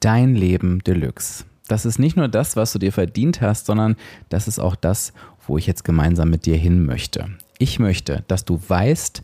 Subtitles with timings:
[0.00, 1.44] dein Leben Deluxe.
[1.68, 3.96] Das ist nicht nur das, was du dir verdient hast, sondern
[4.28, 5.12] das ist auch das,
[5.46, 7.28] wo ich jetzt gemeinsam mit dir hin möchte.
[7.58, 9.22] Ich möchte, dass du weißt,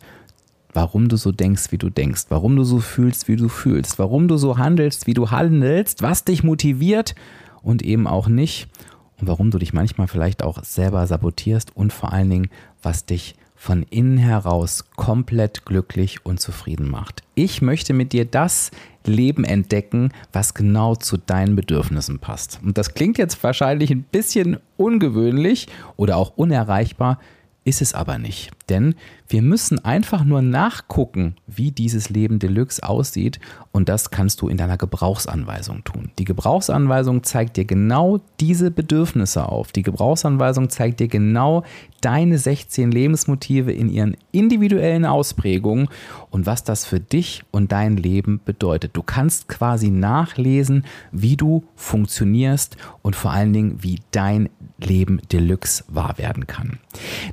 [0.73, 4.27] warum du so denkst, wie du denkst, warum du so fühlst, wie du fühlst, warum
[4.27, 7.15] du so handelst, wie du handelst, was dich motiviert
[7.61, 8.69] und eben auch nicht
[9.19, 12.49] und warum du dich manchmal vielleicht auch selber sabotierst und vor allen Dingen,
[12.81, 17.23] was dich von innen heraus komplett glücklich und zufrieden macht.
[17.35, 18.71] Ich möchte mit dir das
[19.03, 22.59] Leben entdecken, was genau zu deinen Bedürfnissen passt.
[22.63, 27.19] Und das klingt jetzt wahrscheinlich ein bisschen ungewöhnlich oder auch unerreichbar,
[27.67, 28.51] ist es aber nicht.
[28.69, 28.95] Denn
[29.27, 33.41] wir müssen einfach nur nachgucken, wie dieses Leben Deluxe aussieht
[33.73, 36.09] und das kannst du in deiner Gebrauchsanweisung tun.
[36.17, 39.73] Die Gebrauchsanweisung zeigt dir genau diese Bedürfnisse auf.
[39.73, 41.63] Die Gebrauchsanweisung zeigt dir genau
[41.99, 45.89] deine 16 Lebensmotive in ihren individuellen Ausprägungen
[46.37, 48.91] und was das für dich und dein Leben bedeutet.
[48.93, 54.47] Du kannst quasi nachlesen, wie du funktionierst und vor allen Dingen, wie dein
[54.77, 56.77] Leben Deluxe wahr werden kann.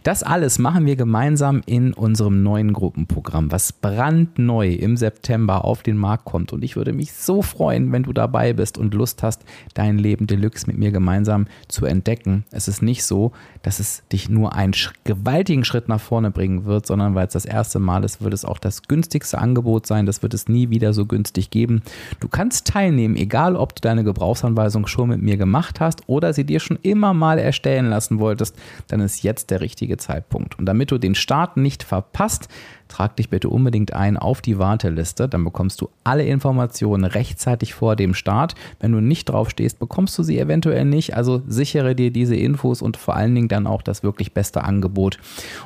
[0.02, 5.98] Das alles machen wir gemeinsam in unserem neuen Gruppenprogramm, was brandneu im September auf den
[5.98, 6.54] Markt kommt.
[6.54, 10.26] Und ich würde mich so freuen, wenn du dabei bist und Lust hast, dein Leben
[10.26, 12.44] Deluxe mit mir gemeinsam zu entdecken.
[12.50, 16.86] Es ist nicht so, dass es dich nur einen gewaltigen Schritt nach vorne bringen wird,
[16.86, 18.93] sondern weil es das erste Mal ist, wird es auch das günstigste
[19.38, 20.06] Angebot sein.
[20.06, 21.82] Das wird es nie wieder so günstig geben.
[22.20, 26.44] Du kannst teilnehmen, egal ob du deine Gebrauchsanweisung schon mit mir gemacht hast oder sie
[26.44, 28.56] dir schon immer mal erstellen lassen wolltest,
[28.88, 30.58] dann ist jetzt der richtige Zeitpunkt.
[30.58, 32.48] Und damit du den Start nicht verpasst,
[32.94, 35.28] trag dich bitte unbedingt ein auf die Warteliste.
[35.28, 38.54] Dann bekommst du alle Informationen rechtzeitig vor dem Start.
[38.78, 41.16] Wenn du nicht drauf stehst, bekommst du sie eventuell nicht.
[41.16, 45.18] Also sichere dir diese Infos und vor allen Dingen dann auch das wirklich beste Angebot.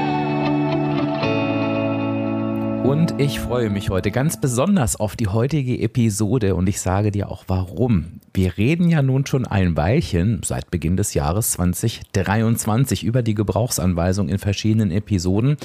[2.83, 7.29] Und ich freue mich heute ganz besonders auf die heutige Episode und ich sage dir
[7.29, 8.19] auch warum.
[8.33, 14.29] Wir reden ja nun schon ein Weilchen seit Beginn des Jahres 2023 über die Gebrauchsanweisung
[14.29, 15.57] in verschiedenen Episoden.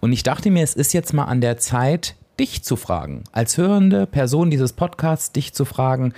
[0.00, 3.56] Und ich dachte mir, es ist jetzt mal an der Zeit, dich zu fragen, als
[3.56, 6.12] hörende Person dieses Podcasts, dich zu fragen,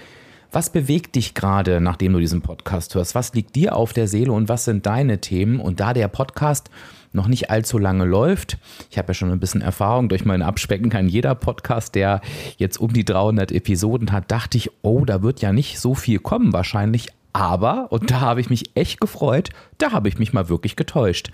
[0.55, 3.17] was bewegt dich gerade, nachdem du diesen Podcast hörst?
[3.17, 5.59] Was liegt dir auf der Seele und was sind deine Themen?
[5.59, 6.71] Und da der Podcast
[7.15, 8.59] noch nicht allzu lange läuft.
[8.91, 12.21] Ich habe ja schon ein bisschen Erfahrung durch mein Abspecken kann jeder Podcast, der
[12.57, 16.19] jetzt um die 300 Episoden hat, dachte ich, oh, da wird ja nicht so viel
[16.19, 17.09] kommen wahrscheinlich.
[17.33, 21.33] Aber, und da habe ich mich echt gefreut, da habe ich mich mal wirklich getäuscht.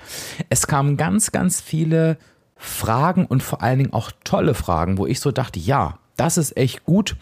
[0.49, 2.17] Es kamen ganz, ganz viele
[2.57, 6.57] Fragen und vor allen Dingen auch tolle Fragen, wo ich so dachte, ja, das ist
[6.57, 7.17] echt gut.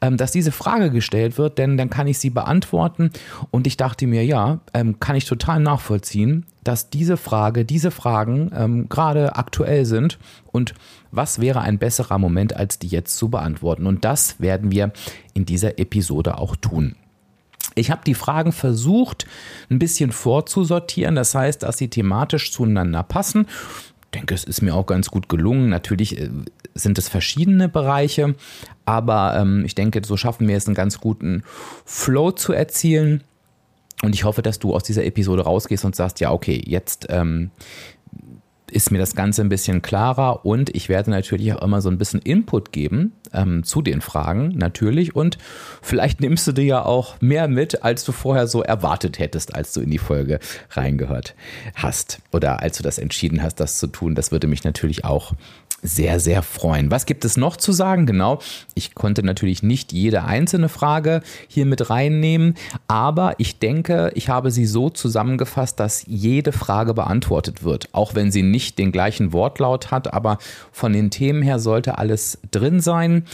[0.00, 3.10] Ähm, dass diese Frage gestellt wird, denn dann kann ich sie beantworten.
[3.50, 8.52] Und ich dachte mir, ja, ähm, kann ich total nachvollziehen, dass diese Frage, diese Fragen
[8.54, 10.18] ähm, gerade aktuell sind.
[10.52, 10.74] Und
[11.10, 13.86] was wäre ein besserer Moment, als die jetzt zu beantworten?
[13.86, 14.92] Und das werden wir
[15.34, 16.94] in dieser Episode auch tun.
[17.74, 19.26] Ich habe die Fragen versucht,
[19.70, 23.46] ein bisschen vorzusortieren, das heißt, dass sie thematisch zueinander passen.
[24.14, 25.68] Denke, es ist mir auch ganz gut gelungen.
[25.68, 26.30] Natürlich äh,
[26.74, 28.34] sind es verschiedene Bereiche,
[28.84, 31.42] aber ähm, ich denke, so schaffen wir es einen ganz guten
[31.84, 33.22] Flow zu erzielen.
[34.02, 37.50] Und ich hoffe, dass du aus dieser Episode rausgehst und sagst, ja, okay, jetzt ähm,
[38.70, 41.98] ist mir das Ganze ein bisschen klarer und ich werde natürlich auch immer so ein
[41.98, 45.14] bisschen Input geben ähm, zu den Fragen, natürlich.
[45.14, 45.38] Und
[45.82, 49.72] vielleicht nimmst du dir ja auch mehr mit, als du vorher so erwartet hättest, als
[49.72, 50.38] du in die Folge
[50.70, 51.34] reingehört
[51.74, 54.14] hast oder als du das entschieden hast, das zu tun.
[54.14, 55.32] Das würde mich natürlich auch
[55.82, 56.90] sehr, sehr freuen.
[56.90, 58.04] Was gibt es noch zu sagen?
[58.06, 58.40] Genau,
[58.74, 62.54] ich konnte natürlich nicht jede einzelne Frage hier mit reinnehmen,
[62.88, 68.32] aber ich denke, ich habe sie so zusammengefasst, dass jede Frage beantwortet wird, auch wenn
[68.32, 70.38] sie nicht den gleichen Wortlaut hat, aber
[70.72, 73.24] von den Themen her sollte alles drin sein.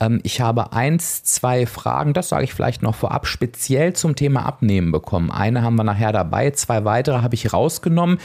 [0.00, 4.44] Ähm, ich habe eins, zwei Fragen, das sage ich vielleicht noch vorab, speziell zum Thema
[4.44, 5.30] Abnehmen bekommen.
[5.30, 8.18] Eine haben wir nachher dabei, zwei weitere habe ich rausgenommen.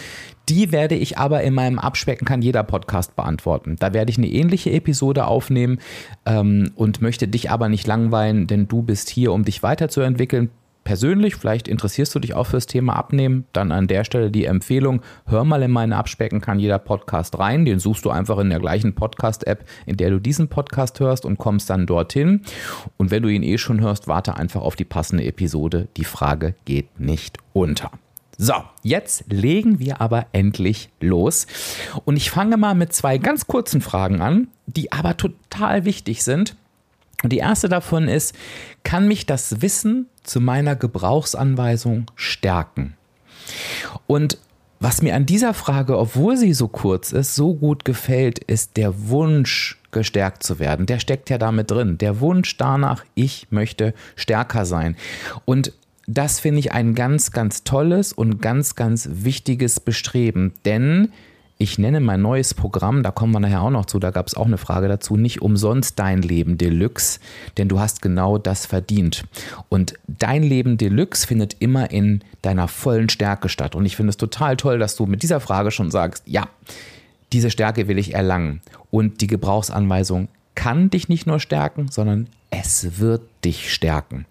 [0.49, 3.75] Die werde ich aber in meinem Abspecken kann jeder Podcast beantworten.
[3.79, 5.79] Da werde ich eine ähnliche Episode aufnehmen
[6.25, 10.49] ähm, und möchte dich aber nicht langweilen, denn du bist hier, um dich weiterzuentwickeln
[10.83, 15.01] persönlich, vielleicht interessierst du dich auch fürs Thema Abnehmen, dann an der Stelle die Empfehlung,
[15.27, 17.63] hör mal in meine Abspecken kann jeder Podcast rein.
[17.63, 21.37] Den suchst du einfach in der gleichen Podcast-App, in der du diesen Podcast hörst und
[21.37, 22.41] kommst dann dorthin.
[22.97, 25.89] Und wenn du ihn eh schon hörst, warte einfach auf die passende Episode.
[25.95, 27.91] Die Frage geht nicht unter.
[28.41, 28.53] So,
[28.83, 31.45] jetzt legen wir aber endlich los.
[32.05, 36.55] Und ich fange mal mit zwei ganz kurzen Fragen an, die aber total wichtig sind
[37.21, 38.33] und die erste davon ist,
[38.83, 42.95] kann mich das Wissen zu meiner Gebrauchsanweisung stärken?
[44.07, 44.37] Und
[44.79, 49.09] was mir an dieser Frage, obwohl sie so kurz ist, so gut gefällt, ist der
[49.09, 50.85] Wunsch, gestärkt zu werden.
[50.85, 51.97] Der steckt ja damit drin.
[51.97, 54.95] Der Wunsch danach, ich möchte stärker sein.
[55.45, 55.73] Und
[56.09, 61.11] das finde ich ein ganz, ganz tolles und ganz, ganz wichtiges Bestreben, denn
[61.59, 64.33] ich nenne mein neues Programm, da kommen wir nachher auch noch zu, da gab es
[64.33, 67.19] auch eine Frage dazu, nicht umsonst dein Leben Deluxe,
[67.57, 69.25] denn du hast genau das verdient.
[69.67, 73.75] Und dein Leben Deluxe findet immer in deiner vollen Stärke statt.
[73.75, 76.47] Und ich finde es total toll, dass du mit dieser Frage schon sagst, ja,
[77.33, 78.61] diese Stärke will ich erlangen.
[78.89, 84.25] Und die Gebrauchsanweisung kann dich nicht nur stärken, sondern es wird dich stärken.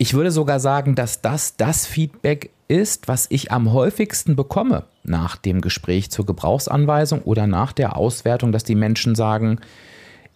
[0.00, 5.36] Ich würde sogar sagen, dass das das Feedback ist, was ich am häufigsten bekomme nach
[5.36, 9.58] dem Gespräch zur Gebrauchsanweisung oder nach der Auswertung, dass die Menschen sagen,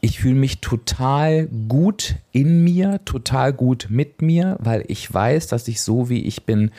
[0.01, 5.69] ich fühle mich total gut in mir, total gut mit mir, weil ich weiß, dass
[5.69, 6.73] ich so wie ich bin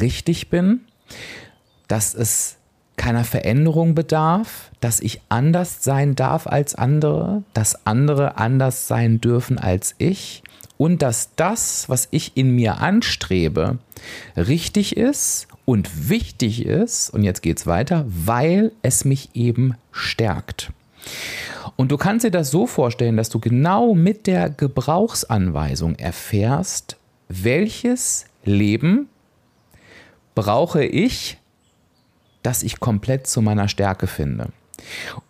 [0.00, 0.80] richtig bin,
[1.86, 2.56] dass es
[2.96, 9.58] keiner Veränderung bedarf, dass ich anders sein darf als andere, dass andere anders sein dürfen
[9.58, 10.42] als ich
[10.80, 13.76] und dass das, was ich in mir anstrebe,
[14.34, 20.72] richtig ist und wichtig ist, und jetzt geht es weiter, weil es mich eben stärkt.
[21.76, 26.96] Und du kannst dir das so vorstellen, dass du genau mit der Gebrauchsanweisung erfährst,
[27.28, 29.10] welches Leben
[30.34, 31.36] brauche ich,
[32.42, 34.48] dass ich komplett zu meiner Stärke finde.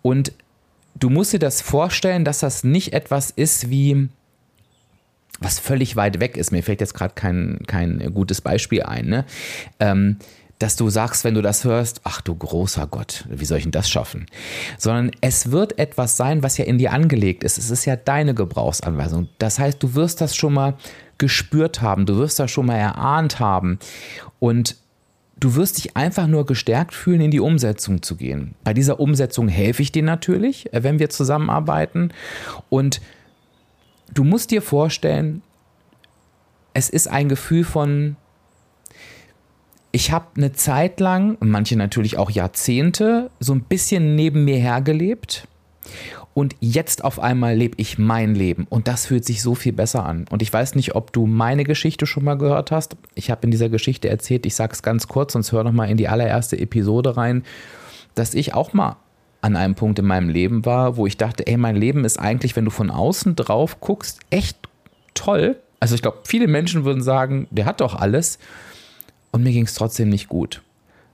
[0.01, 0.33] Und
[0.95, 4.11] du musst dir das vorstellen, dass das nicht etwas ist wie,
[5.41, 6.53] was völlig weit weg ist.
[6.53, 9.07] Mir fällt jetzt gerade kein, kein gutes Beispiel ein.
[9.07, 9.25] Ne?
[9.81, 10.19] Ähm,
[10.61, 13.73] dass du sagst, wenn du das hörst, ach du großer Gott, wie soll ich denn
[13.73, 14.27] das schaffen?
[14.77, 17.57] Sondern es wird etwas sein, was ja in dir angelegt ist.
[17.57, 19.29] Es ist ja deine Gebrauchsanweisung.
[19.39, 20.77] Das heißt, du wirst das schon mal
[21.17, 23.79] gespürt haben, du wirst das schon mal erahnt haben
[24.39, 24.77] und
[25.39, 28.55] du wirst dich einfach nur gestärkt fühlen, in die Umsetzung zu gehen.
[28.63, 32.13] Bei dieser Umsetzung helfe ich dir natürlich, äh, wenn wir zusammenarbeiten
[32.69, 33.01] und
[34.15, 35.43] du musst dir vorstellen,
[36.75, 38.17] es ist ein Gefühl von,
[39.93, 45.49] ich habe eine Zeit lang, manche natürlich auch Jahrzehnte, so ein bisschen neben mir hergelebt.
[46.33, 50.07] Und jetzt auf einmal lebe ich mein Leben und das fühlt sich so viel besser
[50.07, 50.27] an.
[50.31, 52.97] Und ich weiß nicht, ob du meine Geschichte schon mal gehört hast.
[53.17, 55.91] Ich habe in dieser Geschichte erzählt, ich sage es ganz kurz, sonst hör noch mal
[55.91, 57.43] in die allererste Episode rein,
[58.15, 58.97] dass ich auch mal
[59.41, 62.57] an einem Punkt in meinem Leben war, wo ich dachte, ey, mein Leben ist eigentlich,
[62.57, 64.59] wenn du von außen drauf guckst, echt
[65.15, 65.57] toll.
[65.81, 68.39] Also ich glaube, viele Menschen würden sagen, der hat doch alles.
[69.33, 70.63] Und mir ging es trotzdem nicht gut.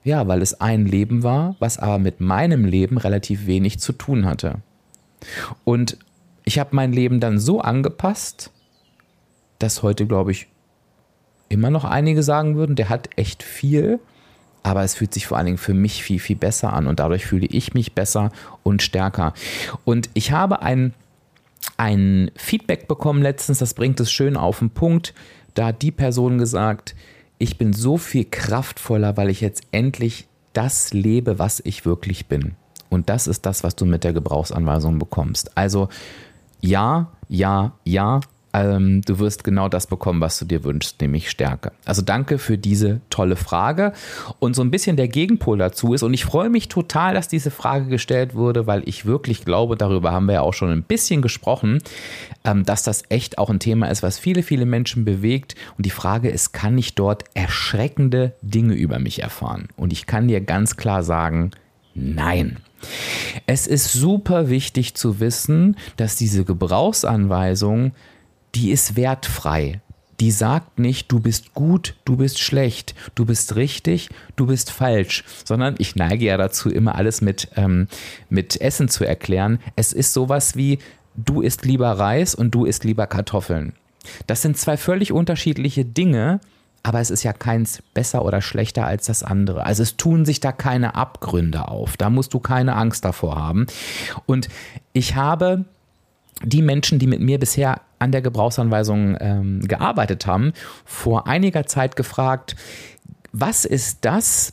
[0.02, 4.25] Ja, weil es ein Leben war, was aber mit meinem Leben relativ wenig zu tun
[4.25, 4.56] hatte.
[5.64, 5.99] Und
[6.44, 8.50] ich habe mein Leben dann so angepasst,
[9.58, 10.49] dass heute, glaube ich,
[11.49, 14.00] immer noch einige sagen würden, der hat echt viel
[14.66, 17.24] aber es fühlt sich vor allen Dingen für mich viel, viel besser an und dadurch
[17.24, 18.32] fühle ich mich besser
[18.64, 19.32] und stärker.
[19.84, 20.92] Und ich habe ein,
[21.76, 25.14] ein Feedback bekommen letztens, das bringt es schön auf den Punkt.
[25.55, 26.96] Da hat die Person gesagt,
[27.38, 32.56] ich bin so viel kraftvoller, weil ich jetzt endlich das lebe, was ich wirklich bin.
[32.88, 35.56] Und das ist das, was du mit der Gebrauchsanweisung bekommst.
[35.56, 35.88] Also
[36.60, 38.20] ja, ja, ja,
[38.56, 41.72] ähm, du wirst genau das bekommen, was du dir wünschst, nämlich Stärke.
[41.84, 43.93] Also danke für diese tolle Frage.
[44.39, 47.51] Und so ein bisschen der Gegenpol dazu ist, und ich freue mich total, dass diese
[47.51, 51.22] Frage gestellt wurde, weil ich wirklich glaube, darüber haben wir ja auch schon ein bisschen
[51.22, 51.82] gesprochen,
[52.44, 55.55] ähm, dass das echt auch ein Thema ist, was viele, viele Menschen bewegt.
[55.77, 59.69] Und die Frage ist, kann ich dort erschreckende Dinge über mich erfahren?
[59.77, 61.51] Und ich kann dir ganz klar sagen,
[61.94, 62.58] nein.
[63.46, 67.93] Es ist super wichtig zu wissen, dass diese Gebrauchsanweisung
[68.56, 69.82] die ist wertfrei.
[70.19, 75.25] Die sagt nicht, du bist gut, du bist schlecht, du bist richtig, du bist falsch,
[75.44, 77.86] sondern ich neige ja dazu, immer alles mit, ähm,
[78.31, 79.58] mit Essen zu erklären.
[79.77, 80.79] Es ist sowas wie,
[81.17, 83.75] du isst lieber Reis und du isst lieber Kartoffeln.
[84.27, 86.41] Das sind zwei völlig unterschiedliche Dinge,
[86.82, 89.67] aber es ist ja keins besser oder schlechter als das andere.
[89.67, 91.98] Also es tun sich da keine Abgründe auf.
[91.98, 93.67] Da musst du keine Angst davor haben.
[94.25, 94.48] Und
[94.94, 95.67] ich habe
[96.43, 100.53] die Menschen, die mit mir bisher an der Gebrauchsanweisung ähm, gearbeitet haben,
[100.84, 102.56] vor einiger Zeit gefragt,
[103.32, 104.53] was ist das,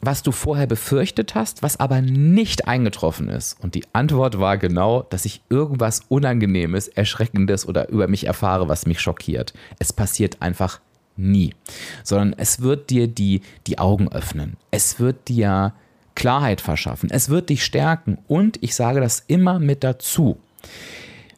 [0.00, 3.56] was du vorher befürchtet hast, was aber nicht eingetroffen ist?
[3.62, 8.86] Und die Antwort war genau, dass ich irgendwas Unangenehmes, Erschreckendes oder über mich erfahre, was
[8.86, 9.54] mich schockiert.
[9.78, 10.80] Es passiert einfach
[11.16, 11.54] nie,
[12.02, 14.56] sondern es wird dir die, die Augen öffnen.
[14.70, 15.72] Es wird dir
[16.14, 17.10] Klarheit verschaffen.
[17.10, 18.18] Es wird dich stärken.
[18.26, 20.38] Und ich sage das immer mit dazu.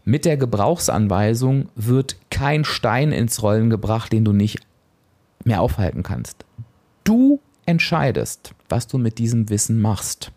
[0.05, 4.59] Mit der Gebrauchsanweisung wird kein Stein ins Rollen gebracht, den du nicht
[5.45, 6.45] mehr aufhalten kannst.
[7.05, 10.31] Du entscheidest, was du mit diesem Wissen machst.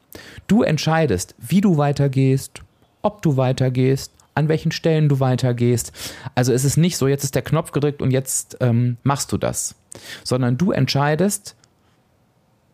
[0.47, 2.61] Du entscheidest, wie du weitergehst,
[3.01, 5.91] ob du weitergehst, an welchen Stellen du weitergehst.
[6.35, 9.37] Also es ist nicht so, jetzt ist der Knopf gedrückt und jetzt ähm, machst du
[9.37, 9.75] das,
[10.23, 11.55] sondern du entscheidest,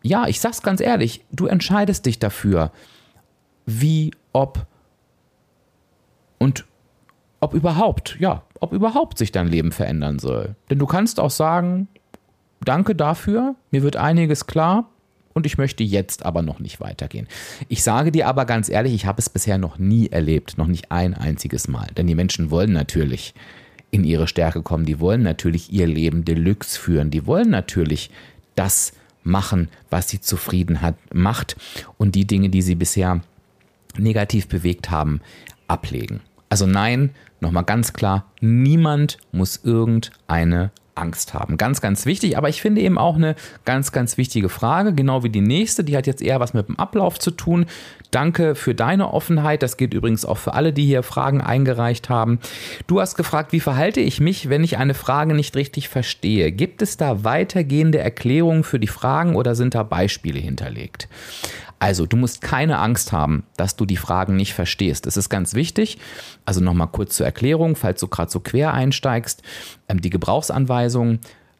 [0.02, 2.70] ja, ich sag's ganz ehrlich, du entscheidest dich dafür,
[3.66, 4.66] wie, ob
[6.38, 6.66] und
[7.44, 10.56] ob überhaupt, ja, ob überhaupt sich dein Leben verändern soll.
[10.70, 11.88] Denn du kannst auch sagen,
[12.64, 14.88] danke dafür, mir wird einiges klar
[15.34, 17.28] und ich möchte jetzt aber noch nicht weitergehen.
[17.68, 20.90] Ich sage dir aber ganz ehrlich, ich habe es bisher noch nie erlebt, noch nicht
[20.90, 21.88] ein einziges Mal.
[21.98, 23.34] Denn die Menschen wollen natürlich
[23.90, 28.10] in ihre Stärke kommen, die wollen natürlich ihr Leben Deluxe führen, die wollen natürlich
[28.54, 31.56] das machen, was sie zufrieden hat, macht
[31.98, 33.20] und die Dinge, die sie bisher
[33.98, 35.20] negativ bewegt haben,
[35.68, 36.20] ablegen.
[36.54, 41.56] Also nein, nochmal ganz klar, niemand muss irgendeine Angst haben.
[41.56, 43.34] Ganz, ganz wichtig, aber ich finde eben auch eine
[43.64, 46.78] ganz, ganz wichtige Frage, genau wie die nächste, die hat jetzt eher was mit dem
[46.78, 47.66] Ablauf zu tun.
[48.12, 52.38] Danke für deine Offenheit, das geht übrigens auch für alle, die hier Fragen eingereicht haben.
[52.86, 56.52] Du hast gefragt, wie verhalte ich mich, wenn ich eine Frage nicht richtig verstehe?
[56.52, 61.08] Gibt es da weitergehende Erklärungen für die Fragen oder sind da Beispiele hinterlegt?
[61.78, 65.06] Also, du musst keine Angst haben, dass du die Fragen nicht verstehst.
[65.06, 65.98] Das ist ganz wichtig.
[66.44, 69.42] Also nochmal kurz zur Erklärung, falls du gerade so quer einsteigst.
[69.88, 71.18] Ähm, die Gebrauchsanweisung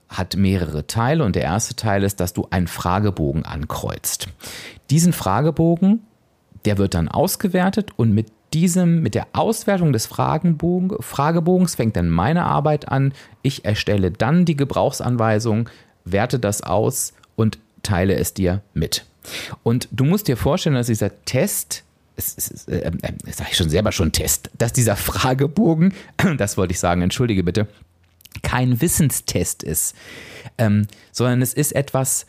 [0.08, 4.28] hat mehrere Teile und der erste Teil ist, dass du einen Fragebogen ankreuzt.
[4.90, 6.00] Diesen Fragebogen,
[6.64, 12.08] der wird dann ausgewertet und mit diesem, mit der Auswertung des Fragebogen, Fragebogens fängt dann
[12.08, 13.12] meine Arbeit an.
[13.42, 15.68] Ich erstelle dann die Gebrauchsanweisung,
[16.04, 19.04] werte das aus und teile es dir mit.
[19.62, 21.84] Und du musst dir vorstellen, dass dieser Test,
[22.16, 25.94] es ist, äh, äh, sage ich schon selber schon Test, dass dieser Fragebogen,
[26.38, 27.68] das wollte ich sagen, entschuldige bitte,
[28.42, 29.94] kein Wissenstest ist,
[30.58, 32.26] ähm, sondern es ist etwas,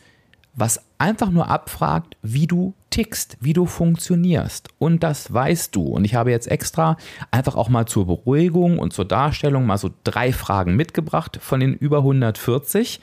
[0.56, 4.70] was einfach nur abfragt, wie du tickst, wie du funktionierst.
[4.78, 5.82] Und das weißt du.
[5.82, 6.96] Und ich habe jetzt extra
[7.30, 11.74] einfach auch mal zur Beruhigung und zur Darstellung mal so drei Fragen mitgebracht von den
[11.74, 13.00] über 140.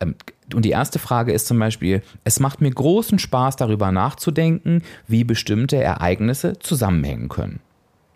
[0.00, 0.14] Ähm,
[0.54, 5.24] und die erste Frage ist zum Beispiel, es macht mir großen Spaß darüber nachzudenken, wie
[5.24, 7.60] bestimmte Ereignisse zusammenhängen können.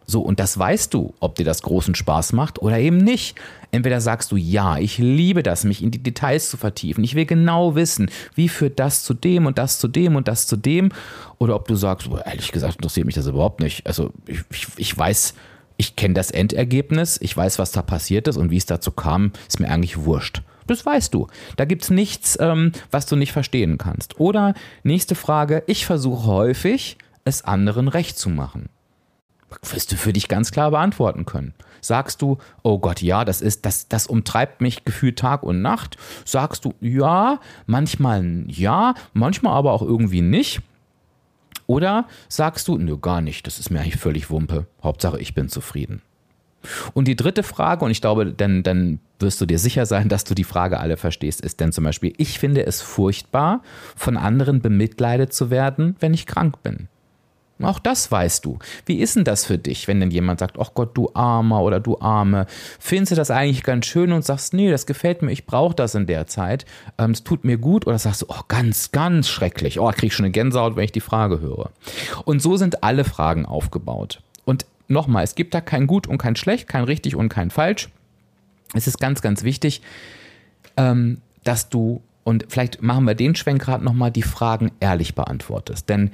[0.08, 3.36] So, und das weißt du, ob dir das großen Spaß macht oder eben nicht.
[3.72, 7.02] Entweder sagst du, ja, ich liebe das, mich in die Details zu vertiefen.
[7.02, 10.46] Ich will genau wissen, wie führt das zu dem und das zu dem und das
[10.46, 10.90] zu dem.
[11.38, 13.84] Oder ob du sagst, ehrlich gesagt, interessiert mich das überhaupt nicht.
[13.84, 15.34] Also ich, ich, ich weiß,
[15.76, 19.32] ich kenne das Endergebnis, ich weiß, was da passiert ist und wie es dazu kam,
[19.48, 20.42] ist mir eigentlich wurscht.
[20.66, 21.28] Das weißt du.
[21.56, 24.18] Da gibt es nichts, ähm, was du nicht verstehen kannst.
[24.18, 28.68] Oder nächste Frage, ich versuche häufig, es anderen recht zu machen
[29.62, 31.54] wirst du für dich ganz klar beantworten können.
[31.80, 35.96] Sagst du, oh Gott, ja, das ist, das, das umtreibt mich gefühlt Tag und Nacht.
[36.24, 40.60] Sagst du, ja, manchmal ja, manchmal aber auch irgendwie nicht.
[41.66, 44.66] Oder sagst du, nö, gar nicht, das ist mir eigentlich völlig Wumpe.
[44.82, 46.02] Hauptsache, ich bin zufrieden.
[46.94, 50.24] Und die dritte Frage, und ich glaube, dann, dann wirst du dir sicher sein, dass
[50.24, 53.62] du die Frage alle verstehst, ist denn zum Beispiel, ich finde es furchtbar,
[53.94, 56.88] von anderen bemitleidet zu werden, wenn ich krank bin.
[57.62, 58.58] Auch das weißt du.
[58.84, 61.80] Wie ist denn das für dich, wenn denn jemand sagt, ach Gott, du Armer oder
[61.80, 62.46] du Arme?
[62.78, 65.94] Findest du das eigentlich ganz schön und sagst, nee, das gefällt mir, ich brauche das
[65.94, 66.66] in der Zeit,
[66.98, 67.86] ähm, es tut mir gut?
[67.86, 70.92] Oder sagst du, oh, ganz, ganz schrecklich, oh, krieg ich schon eine Gänsehaut, wenn ich
[70.92, 71.70] die Frage höre.
[72.26, 74.20] Und so sind alle Fragen aufgebaut.
[74.44, 77.88] Und nochmal, es gibt da kein Gut und kein Schlecht, kein Richtig und kein Falsch.
[78.74, 79.80] Es ist ganz, ganz wichtig,
[80.76, 85.88] ähm, dass du, und vielleicht machen wir den Schwenk gerade nochmal, die Fragen ehrlich beantwortest.
[85.88, 86.10] Denn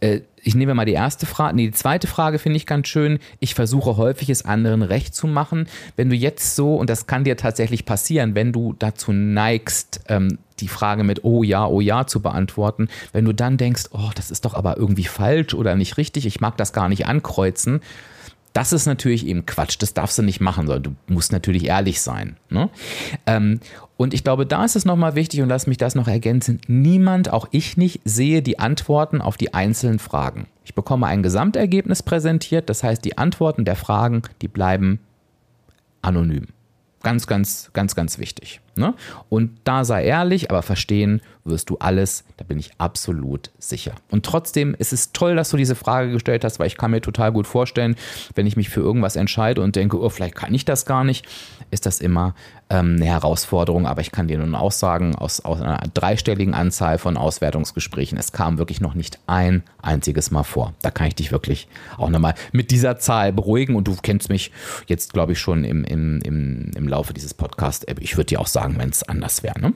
[0.00, 3.18] äh, ich nehme mal die erste Frage, nee, die zweite Frage finde ich ganz schön.
[3.40, 5.66] Ich versuche häufig es anderen recht zu machen.
[5.96, 10.38] Wenn du jetzt so, und das kann dir tatsächlich passieren, wenn du dazu neigst, ähm,
[10.60, 14.30] die Frage mit Oh ja, oh ja zu beantworten, wenn du dann denkst, oh, das
[14.30, 17.80] ist doch aber irgendwie falsch oder nicht richtig, ich mag das gar nicht ankreuzen,
[18.56, 22.00] das ist natürlich eben Quatsch, das darfst du nicht machen, sondern du musst natürlich ehrlich
[22.00, 22.38] sein.
[22.48, 22.70] Ne?
[23.26, 23.60] Ähm,
[23.98, 26.62] und ich glaube, da ist es nochmal wichtig und lass mich das noch ergänzen.
[26.66, 30.46] Niemand, auch ich nicht, sehe die Antworten auf die einzelnen Fragen.
[30.64, 35.00] Ich bekomme ein Gesamtergebnis präsentiert, das heißt, die Antworten der Fragen, die bleiben
[36.00, 36.46] anonym.
[37.06, 38.60] Ganz, ganz, ganz, ganz wichtig.
[38.74, 38.92] Ne?
[39.28, 43.92] Und da sei ehrlich, aber verstehen wirst du alles, da bin ich absolut sicher.
[44.10, 47.00] Und trotzdem ist es toll, dass du diese Frage gestellt hast, weil ich kann mir
[47.00, 47.94] total gut vorstellen,
[48.34, 51.24] wenn ich mich für irgendwas entscheide und denke, oh, vielleicht kann ich das gar nicht,
[51.70, 52.34] ist das immer
[52.70, 53.86] ähm, eine Herausforderung.
[53.86, 58.32] Aber ich kann dir nun auch sagen, aus, aus einer dreistelligen Anzahl von Auswertungsgesprächen, es
[58.32, 60.74] kam wirklich noch nicht ein einziges Mal vor.
[60.82, 61.68] Da kann ich dich wirklich
[61.98, 64.52] auch nochmal mit dieser Zahl beruhigen und du kennst mich
[64.86, 67.86] jetzt, glaube ich, schon im, im, im, im Laufe dieses Podcasts.
[68.00, 69.60] Ich würde dir auch sagen, wenn es anders wäre.
[69.60, 69.72] Ne?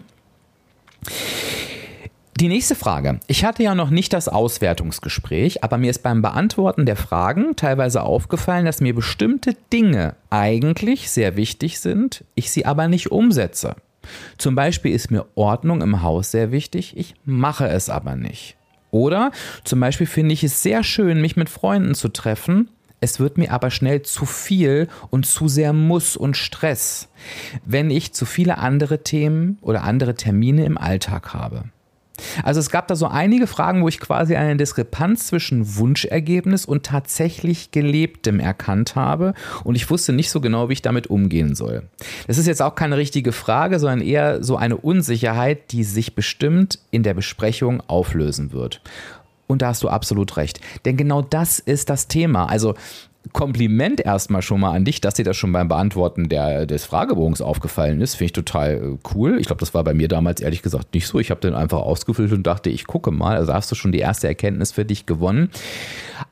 [2.40, 3.20] Die nächste Frage.
[3.26, 8.02] Ich hatte ja noch nicht das Auswertungsgespräch, aber mir ist beim Beantworten der Fragen teilweise
[8.02, 13.76] aufgefallen, dass mir bestimmte Dinge eigentlich sehr wichtig sind, ich sie aber nicht umsetze.
[14.38, 18.56] Zum Beispiel ist mir Ordnung im Haus sehr wichtig, ich mache es aber nicht.
[18.90, 19.32] Oder
[19.64, 22.70] zum Beispiel finde ich es sehr schön, mich mit Freunden zu treffen,
[23.00, 27.10] es wird mir aber schnell zu viel und zu sehr Muss und Stress,
[27.66, 31.64] wenn ich zu viele andere Themen oder andere Termine im Alltag habe.
[32.42, 36.84] Also es gab da so einige Fragen, wo ich quasi eine Diskrepanz zwischen Wunschergebnis und
[36.84, 39.34] tatsächlich gelebtem erkannt habe
[39.64, 41.82] und ich wusste nicht so genau, wie ich damit umgehen soll.
[42.26, 46.78] Das ist jetzt auch keine richtige Frage, sondern eher so eine Unsicherheit, die sich bestimmt
[46.90, 48.80] in der Besprechung auflösen wird.
[49.46, 50.60] Und da hast du absolut recht.
[50.84, 52.46] Denn genau das ist das Thema.
[52.46, 52.74] Also
[53.32, 57.42] Kompliment erstmal schon mal an dich, dass dir das schon beim Beantworten der, des Fragebogens
[57.42, 58.14] aufgefallen ist.
[58.14, 59.38] Finde ich total äh, cool.
[59.38, 61.18] Ich glaube, das war bei mir damals ehrlich gesagt nicht so.
[61.18, 63.36] Ich habe den einfach ausgefüllt und dachte, ich gucke mal.
[63.36, 65.50] Also hast du schon die erste Erkenntnis für dich gewonnen.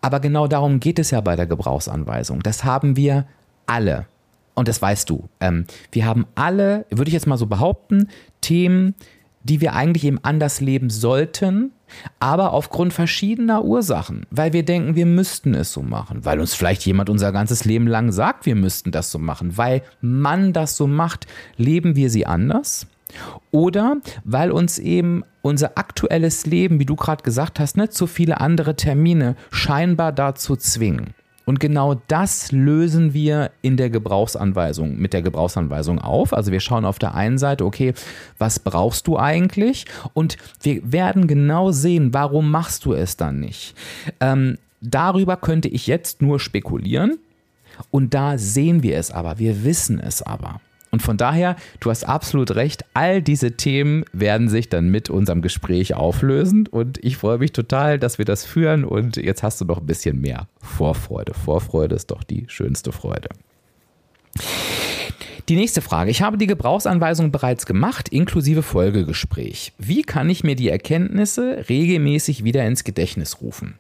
[0.01, 2.41] Aber genau darum geht es ja bei der Gebrauchsanweisung.
[2.43, 3.27] Das haben wir
[3.67, 4.07] alle.
[4.55, 5.29] Und das weißt du.
[5.41, 8.09] Ähm, wir haben alle, würde ich jetzt mal so behaupten,
[8.41, 8.95] Themen,
[9.43, 11.73] die wir eigentlich eben anders leben sollten,
[12.21, 16.85] aber aufgrund verschiedener Ursachen, weil wir denken, wir müssten es so machen, weil uns vielleicht
[16.85, 20.87] jemand unser ganzes Leben lang sagt, wir müssten das so machen, weil man das so
[20.87, 21.27] macht,
[21.57, 22.87] leben wir sie anders.
[23.51, 28.41] Oder weil uns eben unser aktuelles Leben, wie du gerade gesagt hast, nicht so viele
[28.41, 31.15] andere Termine scheinbar dazu zwingen.
[31.49, 36.35] Und genau das lösen wir in der Gebrauchsanweisung, mit der Gebrauchsanweisung auf.
[36.35, 37.95] Also wir schauen auf der einen Seite, okay,
[38.37, 39.87] was brauchst du eigentlich?
[40.13, 43.75] Und wir werden genau sehen, warum machst du es dann nicht?
[44.21, 47.17] Ähm, darüber könnte ich jetzt nur spekulieren.
[47.91, 50.61] Und da sehen wir es aber, wir wissen es aber.
[50.91, 55.43] Und von daher, du hast absolut recht, all diese Themen werden sich dann mit unserem
[55.43, 56.67] Gespräch auflösen.
[56.67, 58.85] Und ich freue mich total, dass wir das führen.
[58.85, 61.35] Und jetzt hast du noch ein bisschen mehr Vorfreude.
[61.35, 63.29] Vorfreude ist doch die schönste Freude.
[65.49, 66.11] Die nächste Frage.
[66.11, 69.73] Ich habe die Gebrauchsanweisung bereits gemacht, inklusive Folgegespräch.
[69.79, 73.79] Wie kann ich mir die Erkenntnisse regelmäßig wieder ins Gedächtnis rufen?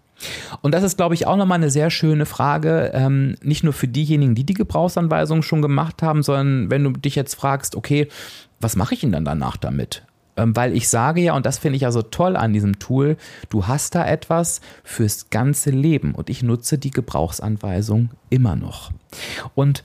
[0.63, 3.89] Und das ist, glaube ich, auch nochmal eine sehr schöne Frage, ähm, nicht nur für
[3.89, 8.09] diejenigen, die die Gebrauchsanweisung schon gemacht haben, sondern wenn du dich jetzt fragst, okay,
[8.61, 10.03] was mache ich denn dann danach damit?
[10.37, 13.17] Ähm, weil ich sage ja, und das finde ich ja so toll an diesem Tool,
[13.51, 18.93] du hast da etwas fürs ganze Leben und ich nutze die Gebrauchsanweisung immer noch.
[19.55, 19.83] Und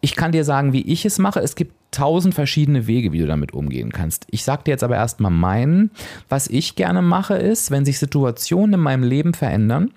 [0.00, 1.40] ich kann dir sagen, wie ich es mache.
[1.40, 4.26] Es gibt tausend verschiedene Wege, wie du damit umgehen kannst.
[4.30, 5.90] Ich sage dir jetzt aber erstmal meinen.
[6.28, 9.90] Was ich gerne mache, ist, wenn sich Situationen in meinem Leben verändern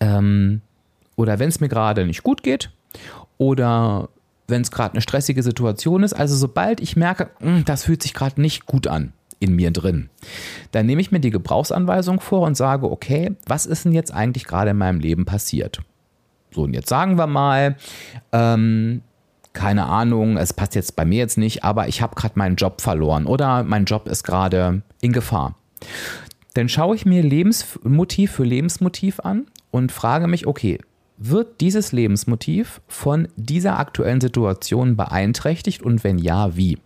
[0.00, 0.60] ähm,
[1.16, 2.70] oder wenn es mir gerade nicht gut geht
[3.38, 4.08] oder
[4.46, 8.14] wenn es gerade eine stressige Situation ist, also sobald ich merke, hm, das fühlt sich
[8.14, 10.10] gerade nicht gut an in mir drin,
[10.70, 14.44] dann nehme ich mir die Gebrauchsanweisung vor und sage, okay, was ist denn jetzt eigentlich
[14.44, 15.80] gerade in meinem Leben passiert?
[16.52, 17.76] So, und jetzt sagen wir mal,
[18.32, 19.02] ähm,
[19.52, 22.80] keine Ahnung, es passt jetzt bei mir jetzt nicht, aber ich habe gerade meinen Job
[22.80, 25.56] verloren oder mein Job ist gerade in Gefahr.
[26.54, 30.78] Dann schaue ich mir Lebensmotiv für Lebensmotiv an und frage mich, okay,
[31.16, 36.78] wird dieses Lebensmotiv von dieser aktuellen Situation beeinträchtigt und wenn ja, wie?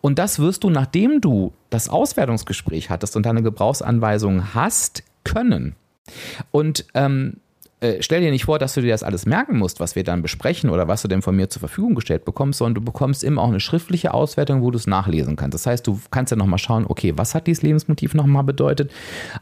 [0.00, 5.74] Und das wirst du, nachdem du das Auswertungsgespräch hattest und deine Gebrauchsanweisungen hast, können.
[6.50, 7.38] Und ähm,
[7.82, 10.22] äh, stell dir nicht vor, dass du dir das alles merken musst, was wir dann
[10.22, 13.42] besprechen oder was du denn von mir zur Verfügung gestellt bekommst, sondern du bekommst immer
[13.42, 15.54] auch eine schriftliche Auswertung, wo du es nachlesen kannst.
[15.54, 18.92] Das heißt, du kannst ja nochmal schauen, okay, was hat dieses Lebensmotiv nochmal bedeutet?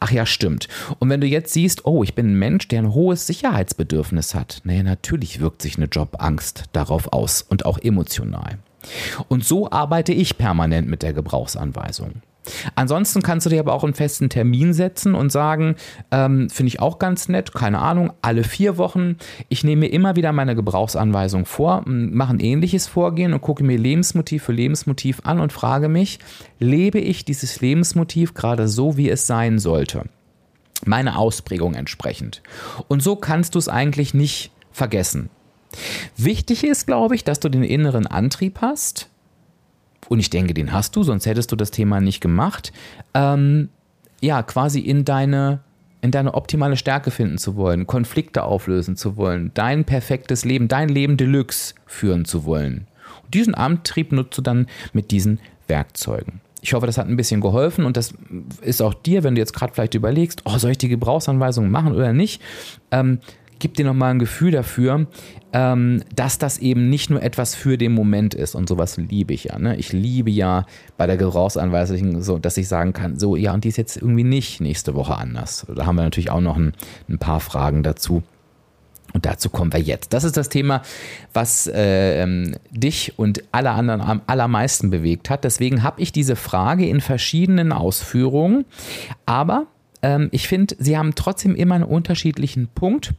[0.00, 0.68] Ach ja, stimmt.
[0.98, 4.60] Und wenn du jetzt siehst, oh, ich bin ein Mensch, der ein hohes Sicherheitsbedürfnis hat,
[4.64, 8.58] naja, natürlich wirkt sich eine Jobangst darauf aus und auch emotional.
[9.28, 12.22] Und so arbeite ich permanent mit der Gebrauchsanweisung.
[12.74, 15.76] Ansonsten kannst du dir aber auch einen festen Termin setzen und sagen,
[16.10, 19.16] ähm, finde ich auch ganz nett, keine Ahnung, alle vier Wochen.
[19.48, 23.78] Ich nehme mir immer wieder meine Gebrauchsanweisung vor, mache ein ähnliches Vorgehen und gucke mir
[23.78, 26.18] Lebensmotiv für Lebensmotiv an und frage mich,
[26.58, 30.04] lebe ich dieses Lebensmotiv gerade so, wie es sein sollte?
[30.86, 32.42] Meine Ausprägung entsprechend.
[32.88, 35.28] Und so kannst du es eigentlich nicht vergessen.
[36.16, 39.09] Wichtig ist, glaube ich, dass du den inneren Antrieb hast.
[40.10, 42.72] Und ich denke, den hast du, sonst hättest du das Thema nicht gemacht.
[43.14, 43.68] Ähm,
[44.20, 45.60] ja, quasi in deine,
[46.00, 50.88] in deine optimale Stärke finden zu wollen, Konflikte auflösen zu wollen, dein perfektes Leben, dein
[50.88, 52.88] Leben Deluxe führen zu wollen.
[53.22, 56.40] Und diesen Antrieb nutzt du dann mit diesen Werkzeugen.
[56.60, 58.12] Ich hoffe, das hat ein bisschen geholfen und das
[58.62, 61.94] ist auch dir, wenn du jetzt gerade vielleicht überlegst, oh, soll ich die Gebrauchsanweisung machen
[61.94, 62.42] oder nicht?
[62.90, 63.20] Ähm,
[63.60, 65.06] gib dir nochmal ein Gefühl dafür,
[65.52, 69.44] ähm, dass das eben nicht nur etwas für den Moment ist und sowas liebe ich
[69.44, 69.58] ja.
[69.58, 69.76] Ne?
[69.76, 73.68] Ich liebe ja bei der Gebrauchsanweisung so, dass ich sagen kann, so ja und die
[73.68, 75.66] ist jetzt irgendwie nicht nächste Woche anders.
[75.74, 76.72] Da haben wir natürlich auch noch ein,
[77.08, 78.24] ein paar Fragen dazu.
[79.12, 80.12] Und dazu kommen wir jetzt.
[80.12, 80.82] Das ist das Thema,
[81.32, 85.42] was äh, dich und alle anderen am allermeisten bewegt hat.
[85.42, 88.64] Deswegen habe ich diese Frage in verschiedenen Ausführungen.
[89.26, 89.66] Aber
[90.02, 93.14] ähm, ich finde, sie haben trotzdem immer einen unterschiedlichen Punkt.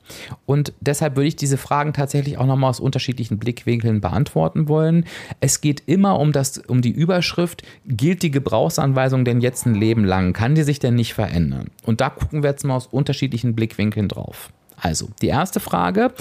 [0.45, 5.05] Und deshalb würde ich diese Fragen tatsächlich auch nochmal aus unterschiedlichen Blickwinkeln beantworten wollen.
[5.39, 10.03] Es geht immer um, das, um die Überschrift, gilt die Gebrauchsanweisung denn jetzt ein Leben
[10.03, 10.33] lang?
[10.33, 11.69] Kann die sich denn nicht verändern?
[11.83, 14.49] Und da gucken wir jetzt mal aus unterschiedlichen Blickwinkeln drauf.
[14.77, 16.11] Also, die erste Frage,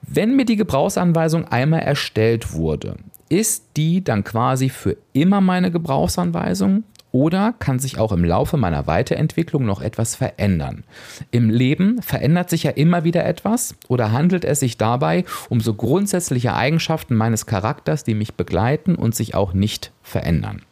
[0.00, 2.96] wenn mir die Gebrauchsanweisung einmal erstellt wurde,
[3.28, 6.84] ist die dann quasi für immer meine Gebrauchsanweisung?
[7.12, 10.84] Oder kann sich auch im Laufe meiner Weiterentwicklung noch etwas verändern?
[11.30, 15.74] Im Leben verändert sich ja immer wieder etwas oder handelt es sich dabei um so
[15.74, 20.62] grundsätzliche Eigenschaften meines Charakters, die mich begleiten und sich auch nicht verändern?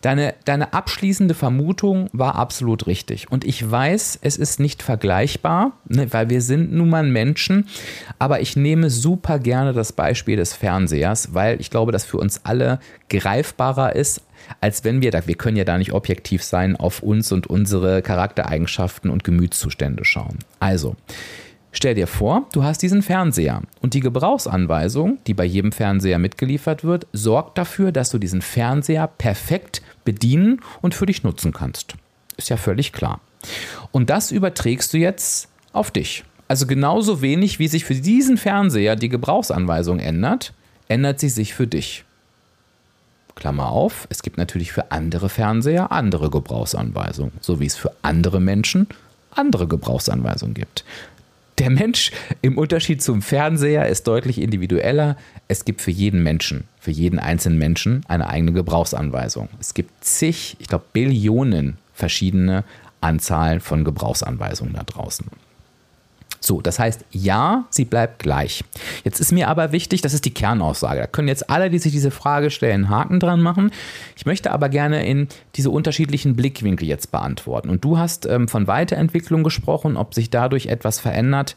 [0.00, 3.30] Deine, deine abschließende Vermutung war absolut richtig.
[3.30, 7.68] Und ich weiß, es ist nicht vergleichbar, ne, weil wir sind nun mal Menschen.
[8.18, 12.40] Aber ich nehme super gerne das Beispiel des Fernsehers, weil ich glaube, dass für uns
[12.44, 14.22] alle greifbarer ist,
[14.60, 19.10] als wenn wir, wir können ja da nicht objektiv sein, auf uns und unsere Charaktereigenschaften
[19.10, 20.38] und Gemütszustände schauen.
[20.58, 20.96] Also,
[21.72, 26.82] Stell dir vor, du hast diesen Fernseher und die Gebrauchsanweisung, die bei jedem Fernseher mitgeliefert
[26.82, 31.94] wird, sorgt dafür, dass du diesen Fernseher perfekt bedienen und für dich nutzen kannst.
[32.36, 33.20] Ist ja völlig klar.
[33.92, 36.24] Und das überträgst du jetzt auf dich.
[36.48, 40.52] Also genauso wenig, wie sich für diesen Fernseher die Gebrauchsanweisung ändert,
[40.88, 42.04] ändert sie sich für dich.
[43.40, 48.40] Klammer auf, es gibt natürlich für andere Fernseher andere Gebrauchsanweisungen, so wie es für andere
[48.40, 48.86] Menschen
[49.32, 50.84] andere Gebrauchsanweisungen gibt.
[51.58, 55.16] Der Mensch im Unterschied zum Fernseher ist deutlich individueller.
[55.46, 59.48] Es gibt für jeden Menschen, für jeden einzelnen Menschen eine eigene Gebrauchsanweisung.
[59.60, 62.64] Es gibt zig, ich glaube Billionen verschiedene
[63.02, 65.26] Anzahlen von Gebrauchsanweisungen da draußen.
[66.40, 68.64] So, das heißt, ja, sie bleibt gleich.
[69.04, 71.00] Jetzt ist mir aber wichtig, das ist die Kernaussage.
[71.00, 73.70] Da können jetzt alle, die sich diese Frage stellen, Haken dran machen.
[74.16, 77.68] Ich möchte aber gerne in diese unterschiedlichen Blickwinkel jetzt beantworten.
[77.68, 81.56] Und du hast ähm, von Weiterentwicklung gesprochen, ob sich dadurch etwas verändert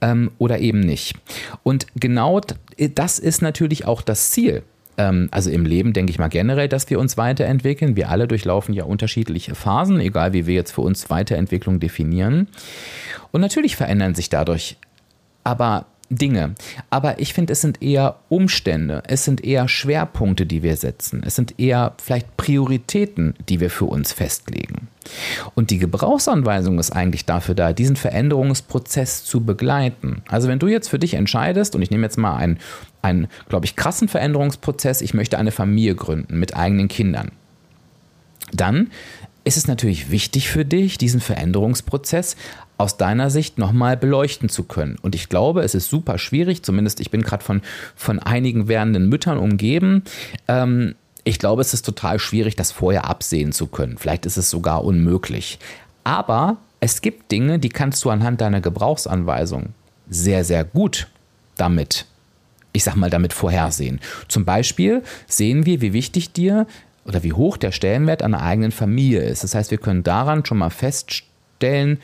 [0.00, 1.14] ähm, oder eben nicht.
[1.62, 2.40] Und genau
[2.78, 4.62] das ist natürlich auch das Ziel
[4.96, 7.96] also im Leben denke ich mal generell, dass wir uns weiterentwickeln.
[7.96, 12.48] Wir alle durchlaufen ja unterschiedliche Phasen, egal wie wir jetzt für uns Weiterentwicklung definieren.
[13.30, 14.76] Und natürlich verändern sich dadurch
[15.44, 16.54] aber Dinge.
[16.90, 21.34] Aber ich finde, es sind eher Umstände, es sind eher Schwerpunkte, die wir setzen, es
[21.34, 24.88] sind eher vielleicht Prioritäten, die wir für uns festlegen.
[25.54, 30.22] Und die Gebrauchsanweisung ist eigentlich dafür da, diesen Veränderungsprozess zu begleiten.
[30.28, 32.58] Also wenn du jetzt für dich entscheidest, und ich nehme jetzt mal einen,
[33.02, 37.32] einen glaube ich, krassen Veränderungsprozess, ich möchte eine Familie gründen mit eigenen Kindern,
[38.52, 38.90] dann
[39.44, 42.36] ist es natürlich wichtig für dich, diesen Veränderungsprozess
[42.78, 44.96] aus deiner Sicht nochmal beleuchten zu können.
[45.02, 47.60] Und ich glaube, es ist super schwierig, zumindest ich bin gerade von,
[47.94, 50.04] von einigen werdenden Müttern umgeben.
[50.48, 53.98] Ähm, ich glaube, es ist total schwierig, das vorher absehen zu können.
[53.98, 55.58] Vielleicht ist es sogar unmöglich.
[56.04, 59.68] Aber es gibt Dinge, die kannst du anhand deiner Gebrauchsanweisung
[60.08, 61.06] sehr, sehr gut
[61.56, 62.06] damit,
[62.72, 64.00] ich sag mal, damit vorhersehen.
[64.28, 66.66] Zum Beispiel sehen wir, wie wichtig dir
[67.04, 69.44] oder wie hoch der Stellenwert einer eigenen Familie ist.
[69.44, 71.98] Das heißt, wir können daran schon mal feststellen,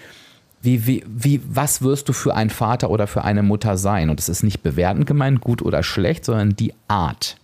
[0.61, 4.11] wie, wie, wie, was wirst du für ein Vater oder für eine Mutter sein?
[4.11, 7.37] Und es ist nicht bewertend gemeint, gut oder schlecht, sondern die Art.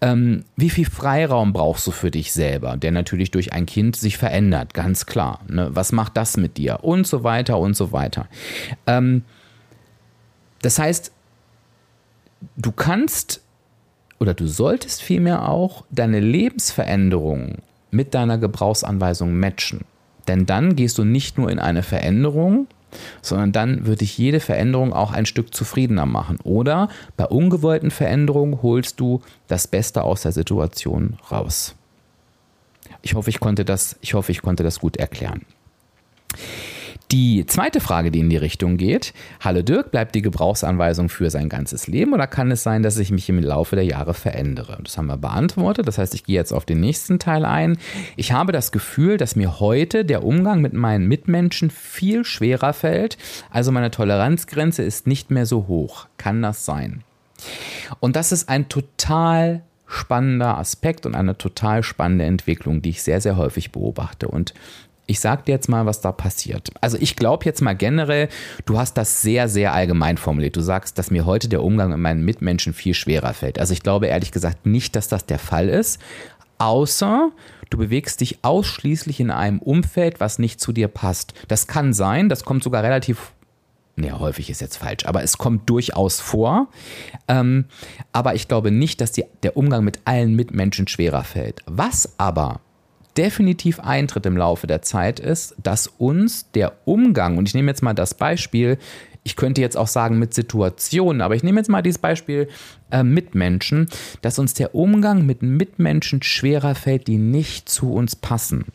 [0.00, 4.16] Ähm, wie viel Freiraum brauchst du für dich selber, der natürlich durch ein Kind sich
[4.16, 5.40] verändert, ganz klar.
[5.48, 5.70] Ne?
[5.72, 6.84] Was macht das mit dir?
[6.84, 8.28] Und so weiter und so weiter.
[8.86, 9.22] Ähm,
[10.62, 11.10] das heißt,
[12.56, 13.42] du kannst
[14.18, 17.58] oder du solltest vielmehr auch deine Lebensveränderung
[17.90, 19.84] mit deiner Gebrauchsanweisung matchen.
[20.26, 22.66] Denn dann gehst du nicht nur in eine Veränderung,
[23.22, 26.38] sondern dann wird dich jede Veränderung auch ein Stück zufriedener machen.
[26.42, 31.74] Oder bei ungewollten Veränderungen holst du das Beste aus der Situation raus.
[33.02, 35.42] Ich hoffe, ich konnte das, ich hoffe, ich konnte das gut erklären.
[37.10, 41.48] Die zweite Frage, die in die Richtung geht, Hallo Dirk, bleibt die Gebrauchsanweisung für sein
[41.48, 44.78] ganzes Leben oder kann es sein, dass ich mich im Laufe der Jahre verändere?
[44.84, 47.78] Das haben wir beantwortet, das heißt, ich gehe jetzt auf den nächsten Teil ein.
[48.16, 53.16] Ich habe das Gefühl, dass mir heute der Umgang mit meinen Mitmenschen viel schwerer fällt,
[53.50, 56.08] also meine Toleranzgrenze ist nicht mehr so hoch.
[56.18, 57.04] Kann das sein?
[58.00, 63.22] Und das ist ein total spannender Aspekt und eine total spannende Entwicklung, die ich sehr,
[63.22, 64.28] sehr häufig beobachte.
[64.28, 64.52] Und
[65.08, 66.70] ich sag dir jetzt mal, was da passiert.
[66.82, 68.28] Also ich glaube jetzt mal generell,
[68.66, 70.54] du hast das sehr, sehr allgemein formuliert.
[70.54, 73.58] Du sagst, dass mir heute der Umgang mit meinen Mitmenschen viel schwerer fällt.
[73.58, 75.98] Also ich glaube ehrlich gesagt nicht, dass das der Fall ist,
[76.58, 77.30] außer
[77.70, 81.32] du bewegst dich ausschließlich in einem Umfeld, was nicht zu dir passt.
[81.48, 83.32] Das kann sein, das kommt sogar relativ
[83.96, 86.68] Nee, häufig ist jetzt falsch, aber es kommt durchaus vor.
[87.26, 87.64] Ähm,
[88.12, 91.62] aber ich glaube nicht, dass die, der Umgang mit allen Mitmenschen schwerer fällt.
[91.66, 92.60] Was aber
[93.18, 97.82] definitiv eintritt im Laufe der Zeit ist, dass uns der Umgang, und ich nehme jetzt
[97.82, 98.78] mal das Beispiel,
[99.24, 102.48] ich könnte jetzt auch sagen mit Situationen, aber ich nehme jetzt mal dieses Beispiel
[102.90, 103.88] äh, Mitmenschen,
[104.22, 108.66] dass uns der Umgang mit Mitmenschen schwerer fällt, die nicht zu uns passen.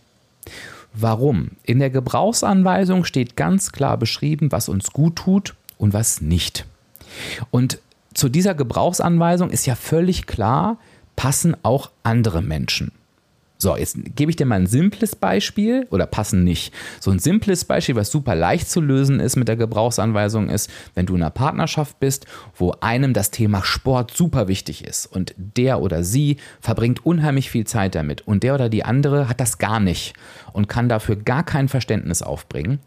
[0.94, 1.52] Warum?
[1.64, 6.68] In der Gebrauchsanweisung steht ganz klar beschrieben, was uns gut tut und was nicht.
[7.50, 7.80] Und
[8.14, 10.78] zu dieser Gebrauchsanweisung ist ja völlig klar,
[11.16, 12.92] passen auch andere Menschen.
[13.64, 16.74] So, jetzt gebe ich dir mal ein simples Beispiel oder passen nicht.
[17.00, 21.06] So ein simples Beispiel, was super leicht zu lösen ist mit der Gebrauchsanweisung, ist, wenn
[21.06, 22.26] du in einer Partnerschaft bist,
[22.58, 27.66] wo einem das Thema Sport super wichtig ist und der oder sie verbringt unheimlich viel
[27.66, 30.14] Zeit damit und der oder die andere hat das gar nicht
[30.52, 32.80] und kann dafür gar kein Verständnis aufbringen,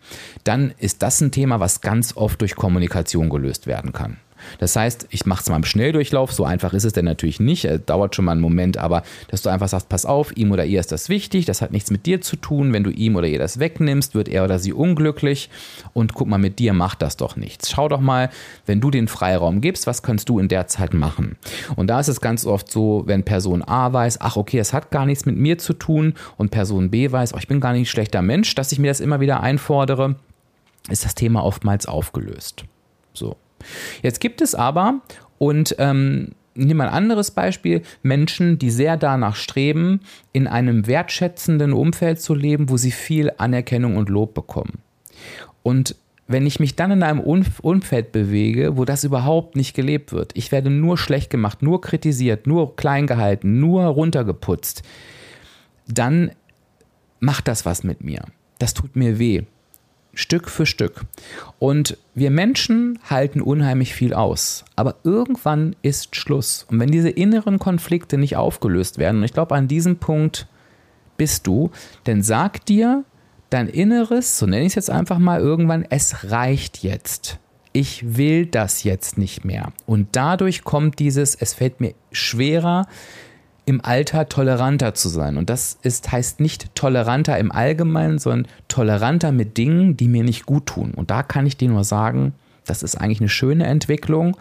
[0.45, 4.19] dann ist das ein Thema, was ganz oft durch Kommunikation gelöst werden kann.
[4.59, 7.65] Das heißt, ich mache es mal im Schnelldurchlauf, so einfach ist es denn natürlich nicht,
[7.65, 10.65] es dauert schon mal einen Moment, aber dass du einfach sagst, pass auf, ihm oder
[10.65, 13.27] ihr ist das wichtig, das hat nichts mit dir zu tun, wenn du ihm oder
[13.27, 15.51] ihr das wegnimmst, wird er oder sie unglücklich
[15.93, 17.71] und guck mal, mit dir macht das doch nichts.
[17.71, 18.31] Schau doch mal,
[18.67, 21.37] wenn du den Freiraum gibst, was kannst du in der Zeit machen?
[21.77, 24.91] Und da ist es ganz oft so, wenn Person A weiß, ach okay, es hat
[24.91, 27.83] gar nichts mit mir zu tun und Person B weiß, oh, ich bin gar nicht
[27.83, 30.17] ein schlechter Mensch, dass ich mir das immer wieder einfordere,
[30.89, 32.65] ist das Thema oftmals aufgelöst.
[33.13, 33.37] So.
[34.03, 35.01] Jetzt gibt es aber,
[35.39, 40.01] und ähm, Nimm ein anderes Beispiel, Menschen, die sehr danach streben,
[40.33, 44.79] in einem wertschätzenden Umfeld zu leben, wo sie viel Anerkennung und Lob bekommen.
[45.63, 45.97] Und
[46.29, 50.51] wenn ich mich dann in einem Umfeld bewege, wo das überhaupt nicht gelebt wird, ich
[50.51, 54.83] werde nur schlecht gemacht, nur kritisiert, nur klein gehalten, nur runtergeputzt,
[55.87, 56.33] dann
[57.21, 58.23] macht das was mit mir.
[58.59, 59.43] Das tut mir weh.
[60.17, 61.03] Stück für Stück.
[61.59, 64.65] Und wir Menschen halten unheimlich viel aus.
[64.75, 66.67] Aber irgendwann ist Schluss.
[66.69, 70.49] Und wenn diese inneren Konflikte nicht aufgelöst werden, und ich glaube, an diesem Punkt
[71.17, 71.71] bist du,
[72.05, 73.05] dann sag dir
[73.51, 77.39] dein Inneres, so nenne ich es jetzt einfach mal irgendwann, es reicht jetzt.
[77.73, 79.73] Ich will das jetzt nicht mehr.
[79.85, 82.89] Und dadurch kommt dieses, es fällt mir schwerer,
[83.67, 85.37] im Alter toleranter zu sein.
[85.37, 90.47] Und das ist, heißt nicht toleranter im Allgemeinen, sondern toleranter mit Dingen, die mir nicht
[90.47, 90.93] gut tun.
[90.95, 92.33] Und da kann ich dir nur sagen,
[92.65, 94.37] das ist eigentlich eine schöne Entwicklung.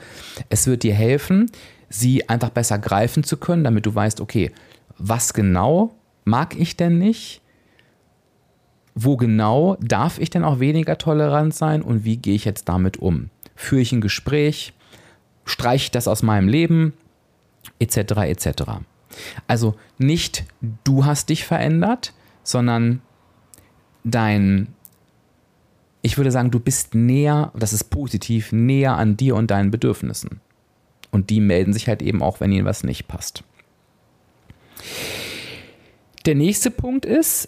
[0.49, 1.51] Es wird dir helfen,
[1.89, 4.51] sie einfach besser greifen zu können, damit du weißt, okay,
[4.97, 7.41] was genau mag ich denn nicht?
[8.93, 12.97] Wo genau darf ich denn auch weniger tolerant sein und wie gehe ich jetzt damit
[12.97, 13.31] um?
[13.55, 14.73] Führe ich ein Gespräch?
[15.45, 16.93] Streiche ich das aus meinem Leben?
[17.79, 17.97] Etc.
[17.97, 18.63] etc.
[19.47, 20.45] Also nicht
[20.83, 23.01] du hast dich verändert, sondern
[24.03, 24.67] dein,
[26.01, 30.41] ich würde sagen, du bist näher, das ist positiv, näher an dir und deinen Bedürfnissen.
[31.11, 33.43] Und die melden sich halt eben auch, wenn ihnen was nicht passt.
[36.25, 37.47] Der nächste Punkt ist,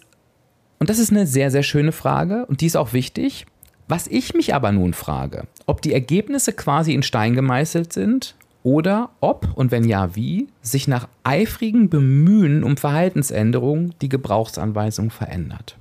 [0.80, 3.46] und das ist eine sehr, sehr schöne Frage und die ist auch wichtig,
[3.88, 9.10] was ich mich aber nun frage, ob die Ergebnisse quasi in Stein gemeißelt sind oder
[9.20, 15.78] ob und wenn ja wie sich nach eifrigem Bemühen um Verhaltensänderung die Gebrauchsanweisung verändert.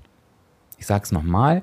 [0.79, 1.63] Ich sage es nochmal,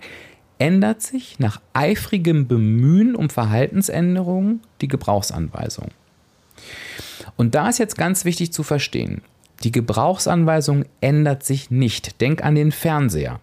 [0.59, 5.89] ändert sich nach eifrigem Bemühen um Verhaltensänderung die Gebrauchsanweisung.
[7.35, 9.21] Und da ist jetzt ganz wichtig zu verstehen,
[9.63, 12.19] die Gebrauchsanweisung ändert sich nicht.
[12.19, 13.39] Denk an den Fernseher.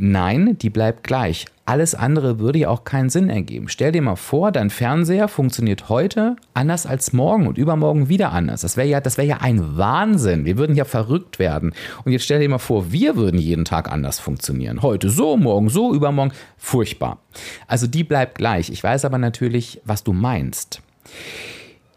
[0.00, 1.46] Nein, die bleibt gleich.
[1.66, 3.68] Alles andere würde ja auch keinen Sinn ergeben.
[3.68, 8.60] Stell dir mal vor, dein Fernseher funktioniert heute anders als morgen und übermorgen wieder anders.
[8.60, 10.44] Das wäre ja, das wäre ja ein Wahnsinn.
[10.44, 11.74] Wir würden ja verrückt werden.
[12.04, 14.82] Und jetzt stell dir mal vor, wir würden jeden Tag anders funktionieren.
[14.82, 16.32] Heute so, morgen so, übermorgen.
[16.56, 17.18] Furchtbar.
[17.66, 18.70] Also die bleibt gleich.
[18.70, 20.80] Ich weiß aber natürlich, was du meinst.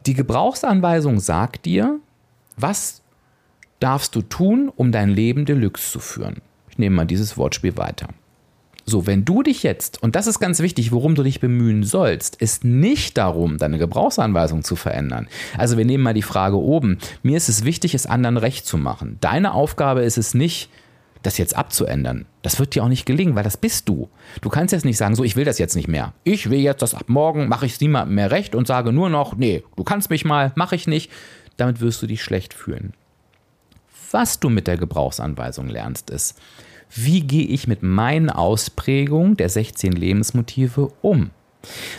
[0.08, 2.00] Die Gebrauchsanweisung sagt dir,
[2.58, 3.04] was
[3.80, 6.42] darfst du tun, um dein Leben Deluxe zu führen.
[6.72, 8.08] Ich nehme mal dieses Wortspiel weiter.
[8.86, 12.36] So, wenn du dich jetzt, und das ist ganz wichtig, worum du dich bemühen sollst,
[12.38, 15.28] ist nicht darum, deine Gebrauchsanweisung zu verändern.
[15.58, 16.98] Also wir nehmen mal die Frage oben.
[17.22, 19.18] Mir ist es wichtig, es anderen recht zu machen.
[19.22, 20.70] Deine Aufgabe ist es nicht,
[21.22, 22.26] das jetzt abzuändern.
[22.42, 24.10] Das wird dir auch nicht gelingen, weil das bist du.
[24.42, 26.14] Du kannst jetzt nicht sagen, so, ich will das jetzt nicht mehr.
[26.24, 29.10] Ich will jetzt das ab morgen, mache ich es niemandem mehr recht und sage nur
[29.10, 31.12] noch, nee, du kannst mich mal, mache ich nicht.
[31.58, 32.94] Damit wirst du dich schlecht fühlen.
[34.12, 36.38] Was du mit der Gebrauchsanweisung lernst, ist,
[36.94, 41.32] wie gehe ich mit meinen Ausprägungen der 16 Lebensmotive um?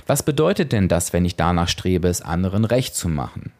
[0.06, 3.52] Was bedeutet denn das, wenn ich danach strebe, es anderen recht zu machen?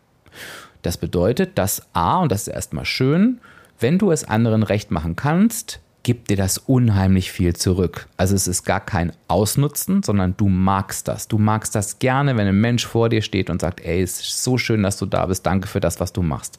[0.82, 3.40] Das bedeutet, dass A, und das ist erstmal schön,
[3.80, 8.08] wenn du es anderen recht machen kannst, gibt dir das unheimlich viel zurück.
[8.16, 11.28] Also es ist gar kein Ausnutzen, sondern du magst das.
[11.28, 14.42] Du magst das gerne, wenn ein Mensch vor dir steht und sagt, ey, es ist
[14.42, 16.58] so schön, dass du da bist, danke für das, was du machst.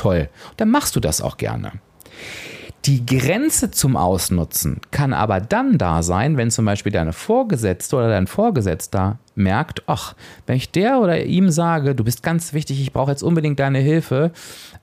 [0.00, 0.30] Toll.
[0.56, 1.72] Dann machst du das auch gerne.
[2.86, 8.08] Die Grenze zum Ausnutzen kann aber dann da sein, wenn zum Beispiel deine Vorgesetzte oder
[8.08, 10.14] dein Vorgesetzter merkt, ach,
[10.46, 13.80] wenn ich der oder ihm sage, du bist ganz wichtig, ich brauche jetzt unbedingt deine
[13.80, 14.32] Hilfe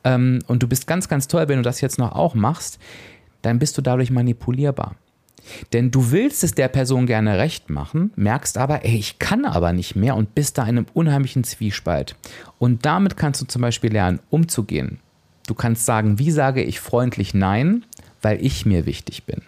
[0.03, 2.77] ähm, und du bist ganz, ganz toll, wenn du das jetzt noch auch machst,
[3.41, 4.93] dann bist du dadurch manipulierbar.
[5.73, 9.73] Denn du willst es der Person gerne recht machen, merkst aber, ey, ich kann aber
[9.73, 12.15] nicht mehr und bist da in einem unheimlichen Zwiespalt.
[12.60, 14.99] Und damit kannst du zum Beispiel lernen, umzugehen.
[15.47, 17.86] Du kannst sagen, wie sage ich freundlich Nein,
[18.21, 19.41] weil ich mir wichtig bin.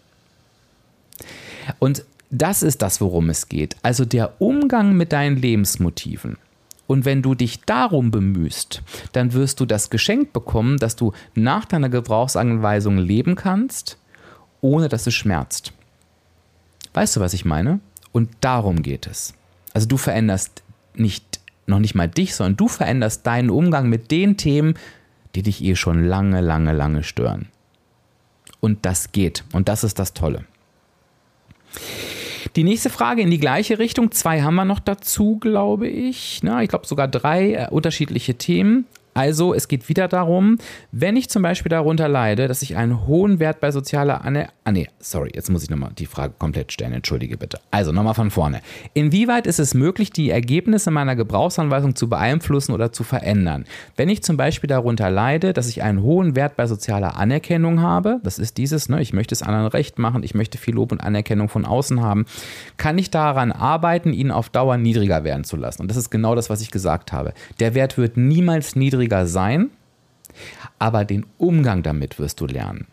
[1.77, 3.75] Und das ist das, worum es geht.
[3.83, 6.38] Also der Umgang mit deinen Lebensmotiven.
[6.88, 8.81] Und wenn du dich darum bemühst,
[9.12, 13.97] dann wirst du das Geschenk bekommen, dass du nach deiner Gebrauchsanweisung leben kannst,
[14.62, 15.73] ohne dass es schmerzt.
[16.93, 17.79] Weißt du, was ich meine?
[18.12, 19.35] Und darum geht es.
[19.73, 20.63] Also du veränderst
[20.95, 24.73] nicht noch nicht mal dich, sondern du veränderst deinen Umgang mit den Themen,
[25.35, 27.49] die dich eh schon lange, lange, lange stören.
[28.59, 29.43] Und das geht.
[29.53, 30.45] Und das ist das Tolle.
[32.55, 34.11] Die nächste Frage in die gleiche Richtung.
[34.11, 36.41] Zwei haben wir noch dazu, glaube ich.
[36.43, 38.85] Na, ich glaube sogar drei äh, unterschiedliche Themen.
[39.19, 40.60] Also es geht wieder darum,
[40.93, 44.55] wenn ich zum Beispiel darunter leide, dass ich einen hohen Wert bei sozialer Anerkennung.
[44.63, 47.60] Ah nee, sorry, jetzt muss ich nochmal die Frage komplett stellen, entschuldige bitte.
[47.69, 48.62] Also nochmal von vorne.
[48.93, 53.65] Inwieweit ist es möglich, die Ergebnisse meiner Gebrauchsanweisung zu beeinflussen oder zu verändern?
[53.97, 58.21] Wenn ich zum Beispiel darunter leide, dass ich einen hohen Wert bei sozialer Anerkennung habe,
[58.23, 61.01] das ist dieses, ne, ich möchte es anderen recht machen, ich möchte viel Lob und
[61.01, 62.25] Anerkennung von außen haben,
[62.77, 65.82] kann ich daran arbeiten, ihn auf Dauer niedriger werden zu lassen.
[65.82, 67.34] Und das ist genau das, was ich gesagt habe.
[67.60, 69.69] Der Wert wird niemals niedriger sein,
[70.77, 72.87] aber den Umgang damit wirst du lernen.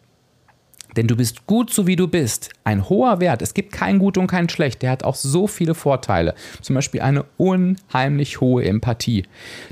[0.96, 2.50] Denn du bist gut so wie du bist.
[2.64, 3.42] Ein hoher Wert.
[3.42, 4.80] Es gibt kein Gut und kein Schlecht.
[4.80, 6.34] Der hat auch so viele Vorteile.
[6.62, 9.24] Zum Beispiel eine unheimlich hohe Empathie.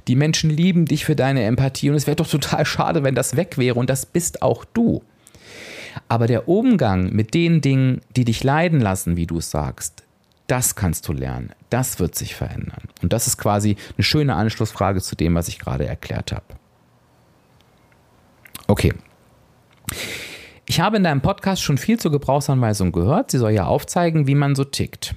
[0.07, 3.37] Die Menschen lieben dich für deine Empathie und es wäre doch total schade, wenn das
[3.37, 5.03] weg wäre und das bist auch du.
[6.09, 10.03] Aber der Umgang mit den Dingen, die dich leiden lassen, wie du es sagst,
[10.47, 11.53] das kannst du lernen.
[11.71, 12.89] Das wird sich verändern.
[13.03, 16.45] Und das ist quasi eine schöne Anschlussfrage zu dem, was ich gerade erklärt habe.
[18.67, 18.93] Okay.
[20.67, 23.31] Ich habe in deinem Podcast schon viel zur Gebrauchsanweisung gehört.
[23.31, 25.15] Sie soll ja aufzeigen, wie man so tickt.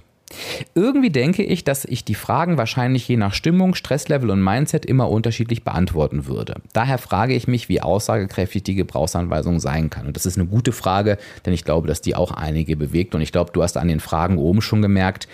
[0.76, 5.10] Irgendwie denke ich, dass ich die Fragen wahrscheinlich je nach Stimmung, Stresslevel und Mindset immer
[5.10, 6.56] unterschiedlich beantworten würde.
[6.74, 10.08] Daher frage ich mich, wie aussagekräftig die Gebrauchsanweisung sein kann.
[10.08, 13.16] Und das ist eine gute Frage, denn ich glaube, dass die auch einige bewegt.
[13.16, 15.28] Und ich glaube, du hast an den Fragen oben schon gemerkt,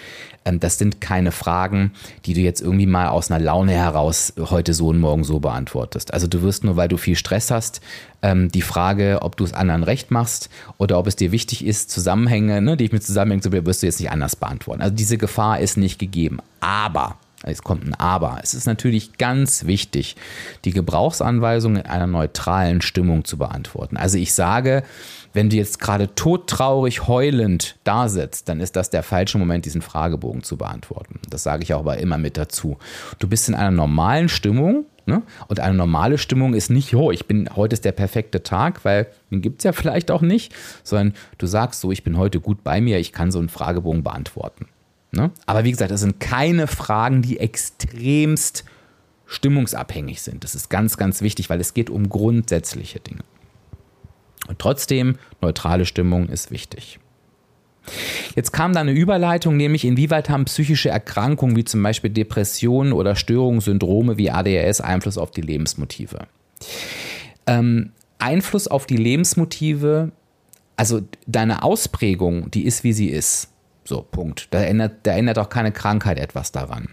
[0.46, 1.92] das sind keine Fragen,
[2.26, 6.14] die du jetzt irgendwie mal aus einer Laune heraus heute so und morgen so beantwortest.
[6.14, 7.82] Also du wirst nur, weil du viel Stress hast,
[8.22, 11.92] ähm, die Frage, ob du es anderen recht machst oder ob es dir wichtig ist,
[11.92, 14.82] Zusammenhänge, ne, die ich mit Zusammenhängen zu wirst du jetzt nicht anders beantworten.
[14.82, 16.40] Also diese Gefahr ist nicht gegeben.
[16.60, 18.40] Aber es kommt ein Aber.
[18.42, 20.16] Es ist natürlich ganz wichtig,
[20.66, 23.98] die Gebrauchsanweisung in einer neutralen Stimmung zu beantworten.
[23.98, 24.84] Also ich sage,
[25.34, 29.82] wenn du jetzt gerade todtraurig heulend da sitzt, dann ist das der falsche Moment, diesen
[29.82, 31.20] Fragebogen zu beantworten.
[31.30, 32.78] Das sage ich auch aber immer mit dazu.
[33.20, 35.22] Du bist in einer normalen Stimmung, Ne?
[35.50, 39.08] Und eine normale Stimmung ist nicht, oh, ich bin, heute ist der perfekte Tag, weil
[39.32, 42.64] den gibt es ja vielleicht auch nicht, sondern du sagst so, ich bin heute gut
[42.64, 44.68] bei mir, ich kann so einen Fragebogen beantworten.
[45.12, 45.32] Ne?
[45.46, 48.64] Aber wie gesagt, das sind keine Fragen, die extremst
[49.26, 50.44] stimmungsabhängig sind.
[50.44, 53.24] Das ist ganz, ganz wichtig, weil es geht um grundsätzliche Dinge.
[54.48, 57.00] Und trotzdem, neutrale Stimmung ist wichtig.
[58.36, 63.16] Jetzt kam da eine Überleitung, nämlich inwieweit haben psychische Erkrankungen wie zum Beispiel Depressionen oder
[63.16, 66.28] Störungen, Syndrome wie ADHS Einfluss auf die Lebensmotive?
[67.46, 70.12] Ähm, Einfluss auf die Lebensmotive,
[70.78, 73.50] also deine Ausprägung, die ist wie sie ist.
[73.84, 74.48] So, Punkt.
[74.52, 76.90] Da ändert, da ändert auch keine Krankheit etwas daran.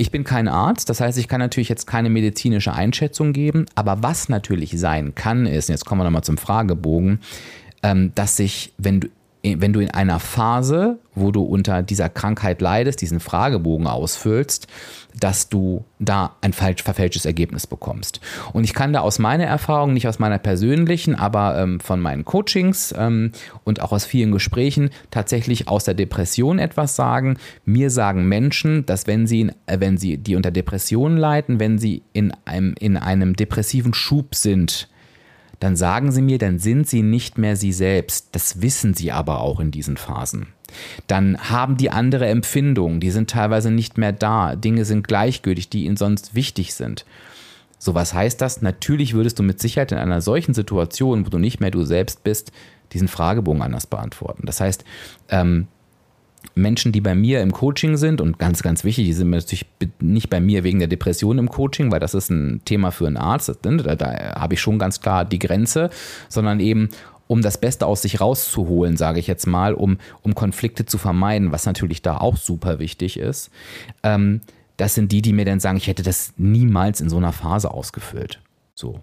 [0.00, 4.00] Ich bin kein Arzt, das heißt, ich kann natürlich jetzt keine medizinische Einschätzung geben, aber
[4.00, 7.18] was natürlich sein kann, ist, jetzt kommen wir nochmal zum Fragebogen,
[7.82, 9.08] ähm, dass sich, wenn du
[9.42, 14.66] wenn du in einer Phase, wo du unter dieser Krankheit leidest, diesen Fragebogen ausfüllst,
[15.18, 18.20] dass du da ein falsch verfälschtes Ergebnis bekommst.
[18.52, 22.24] Und ich kann da aus meiner Erfahrung, nicht aus meiner persönlichen, aber ähm, von meinen
[22.24, 23.32] Coachings ähm,
[23.64, 27.38] und auch aus vielen Gesprächen tatsächlich aus der Depression etwas sagen.
[27.64, 32.02] Mir sagen Menschen, dass wenn sie, äh, wenn sie die unter Depressionen leiden, wenn sie
[32.12, 34.88] in einem, in einem depressiven Schub sind,
[35.60, 38.28] dann sagen sie mir, dann sind sie nicht mehr sie selbst.
[38.32, 40.48] Das wissen sie aber auch in diesen Phasen.
[41.06, 44.54] Dann haben die andere Empfindungen, die sind teilweise nicht mehr da.
[44.54, 47.04] Dinge sind gleichgültig, die ihnen sonst wichtig sind.
[47.78, 48.60] So, was heißt das?
[48.60, 52.24] Natürlich würdest du mit Sicherheit in einer solchen Situation, wo du nicht mehr du selbst
[52.24, 52.52] bist,
[52.92, 54.42] diesen Fragebogen anders beantworten.
[54.46, 54.84] Das heißt,
[55.30, 55.68] ähm,
[56.54, 59.66] Menschen, die bei mir im Coaching sind und ganz, ganz wichtig, die sind natürlich
[60.00, 63.16] nicht bei mir wegen der Depression im Coaching, weil das ist ein Thema für einen
[63.16, 65.90] Arzt, da, da habe ich schon ganz klar die Grenze,
[66.28, 66.88] sondern eben
[67.28, 71.52] um das Beste aus sich rauszuholen, sage ich jetzt mal, um, um Konflikte zu vermeiden,
[71.52, 73.50] was natürlich da auch super wichtig ist.
[74.02, 74.40] Ähm,
[74.76, 77.70] das sind die, die mir dann sagen, ich hätte das niemals in so einer Phase
[77.70, 78.40] ausgefüllt.
[78.74, 79.00] So.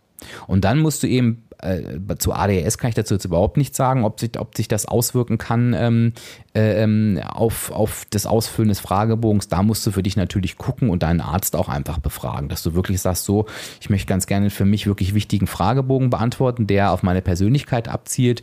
[0.47, 4.03] Und dann musst du eben äh, zu ADHS kann ich dazu jetzt überhaupt nicht sagen,
[4.03, 6.13] ob sich, ob sich das auswirken kann ähm,
[6.53, 9.47] äh, ähm, auf, auf das Ausfüllen des Fragebogens.
[9.47, 12.73] Da musst du für dich natürlich gucken und deinen Arzt auch einfach befragen, dass du
[12.73, 13.45] wirklich sagst, so,
[13.79, 18.41] ich möchte ganz gerne für mich wirklich wichtigen Fragebogen beantworten, der auf meine Persönlichkeit abzielt.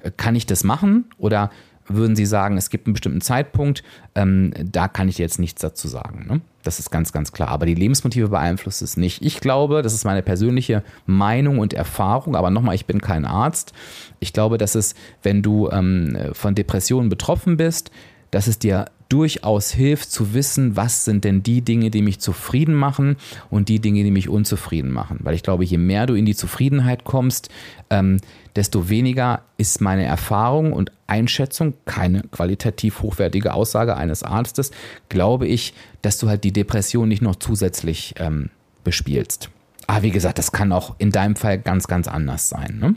[0.00, 1.50] Äh, kann ich das machen oder
[1.88, 3.82] würden Sie sagen, es gibt einen bestimmten Zeitpunkt,
[4.14, 6.26] ähm, da kann ich jetzt nichts dazu sagen.
[6.28, 6.40] Ne?
[6.62, 7.48] Das ist ganz, ganz klar.
[7.48, 9.22] Aber die Lebensmotive beeinflusst es nicht.
[9.22, 13.72] Ich glaube, das ist meine persönliche Meinung und Erfahrung, aber nochmal, ich bin kein Arzt.
[14.20, 17.90] Ich glaube, dass es, wenn du ähm, von Depressionen betroffen bist,
[18.30, 22.74] dass es dir durchaus hilft zu wissen, was sind denn die Dinge, die mich zufrieden
[22.74, 23.16] machen
[23.50, 25.20] und die Dinge, die mich unzufrieden machen.
[25.22, 27.48] Weil ich glaube, je mehr du in die Zufriedenheit kommst,
[27.90, 28.18] ähm,
[28.56, 34.72] desto weniger ist meine Erfahrung und Einschätzung, keine qualitativ hochwertige Aussage eines Arztes,
[35.08, 38.50] glaube ich, dass du halt die Depression nicht noch zusätzlich ähm,
[38.82, 39.50] bespielst.
[39.86, 42.78] Aber wie gesagt, das kann auch in deinem Fall ganz, ganz anders sein.
[42.80, 42.96] Ne?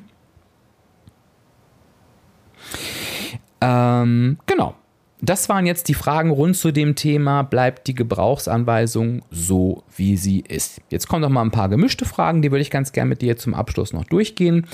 [3.62, 4.76] Ähm, genau.
[5.22, 10.40] Das waren jetzt die Fragen rund zu dem Thema, bleibt die Gebrauchsanweisung so, wie sie
[10.40, 10.82] ist.
[10.90, 13.38] Jetzt kommen noch mal ein paar gemischte Fragen, die würde ich ganz gerne mit dir
[13.38, 14.66] zum Abschluss noch durchgehen.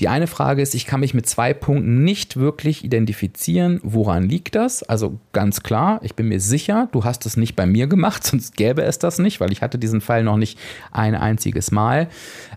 [0.00, 3.80] Die eine Frage ist, ich kann mich mit zwei Punkten nicht wirklich identifizieren.
[3.82, 4.82] Woran liegt das?
[4.82, 8.56] Also ganz klar, ich bin mir sicher, du hast es nicht bei mir gemacht, sonst
[8.56, 10.58] gäbe es das nicht, weil ich hatte diesen Fall noch nicht
[10.92, 12.08] ein einziges Mal.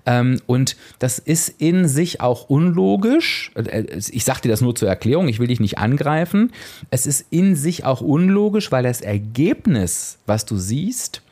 [0.05, 3.51] Ähm, und das ist in sich auch unlogisch.
[3.55, 6.51] Äh, ich sage dir das nur zur Erklärung, ich will dich nicht angreifen.
[6.91, 11.23] Es ist in sich auch unlogisch, weil das Ergebnis, was du siehst,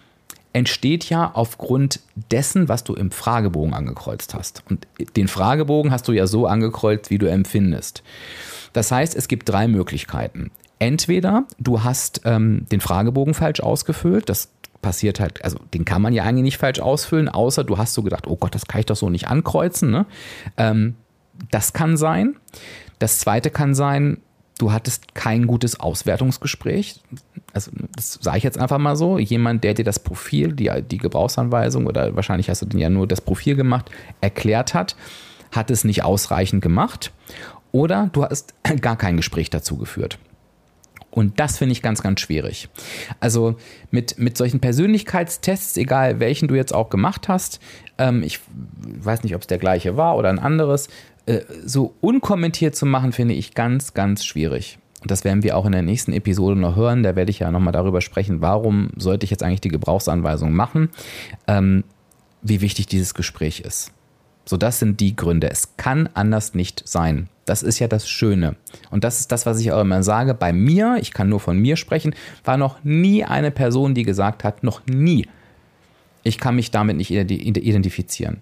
[0.54, 2.00] entsteht ja aufgrund
[2.32, 4.64] dessen, was du im Fragebogen angekreuzt hast.
[4.70, 8.04] Und den Fragebogen hast du ja so angekreuzt, wie du empfindest.
[8.74, 10.52] Das heißt, es gibt drei Möglichkeiten.
[10.80, 14.50] Entweder du hast ähm, den Fragebogen falsch ausgefüllt, das
[14.82, 18.02] passiert halt, also den kann man ja eigentlich nicht falsch ausfüllen, außer du hast so
[18.02, 19.91] gedacht, oh Gott, das kann ich doch so nicht ankreuzen.
[19.91, 20.06] Ne?
[20.58, 20.95] Ähm,
[21.52, 22.38] das kann sein.
[22.97, 24.22] Das zweite kann sein,
[24.60, 26.99] du hattest kein gutes Auswertungsgespräch.
[27.53, 29.18] Also, das sage ich jetzt einfach mal so.
[29.18, 33.07] Jemand, der dir das Profil, die, die Gebrauchsanweisung oder wahrscheinlich hast du den ja nur
[33.07, 33.89] das Profil gemacht,
[34.22, 34.95] erklärt hat,
[35.51, 37.12] hat es nicht ausreichend gemacht.
[37.72, 40.20] Oder du hast gar kein Gespräch dazu geführt.
[41.12, 42.70] Und das finde ich ganz, ganz schwierig.
[43.20, 43.55] Also
[43.89, 47.60] mit, mit solchen Persönlichkeitstests, egal welchen du jetzt auch gemacht hast,
[47.97, 48.39] ähm, ich
[48.84, 50.88] weiß nicht, ob es der gleiche war oder ein anderes,
[51.30, 54.80] äh, so unkommentiert zu machen, finde ich ganz, ganz schwierig.
[55.01, 57.03] Und das werden wir auch in der nächsten Episode noch hören.
[57.03, 60.89] Da werde ich ja nochmal darüber sprechen, warum sollte ich jetzt eigentlich die Gebrauchsanweisung machen,
[61.47, 61.84] ähm,
[62.41, 63.91] wie wichtig dieses Gespräch ist.
[64.43, 65.51] So, das sind die Gründe.
[65.51, 67.30] Es kann anders nicht sein.
[67.45, 68.55] Das ist ja das Schöne.
[68.89, 70.34] Und das ist das, was ich auch immer sage.
[70.34, 74.43] Bei mir, ich kann nur von mir sprechen, war noch nie eine Person, die gesagt
[74.43, 75.27] hat, noch nie,
[76.23, 78.41] ich kann mich damit nicht identifizieren.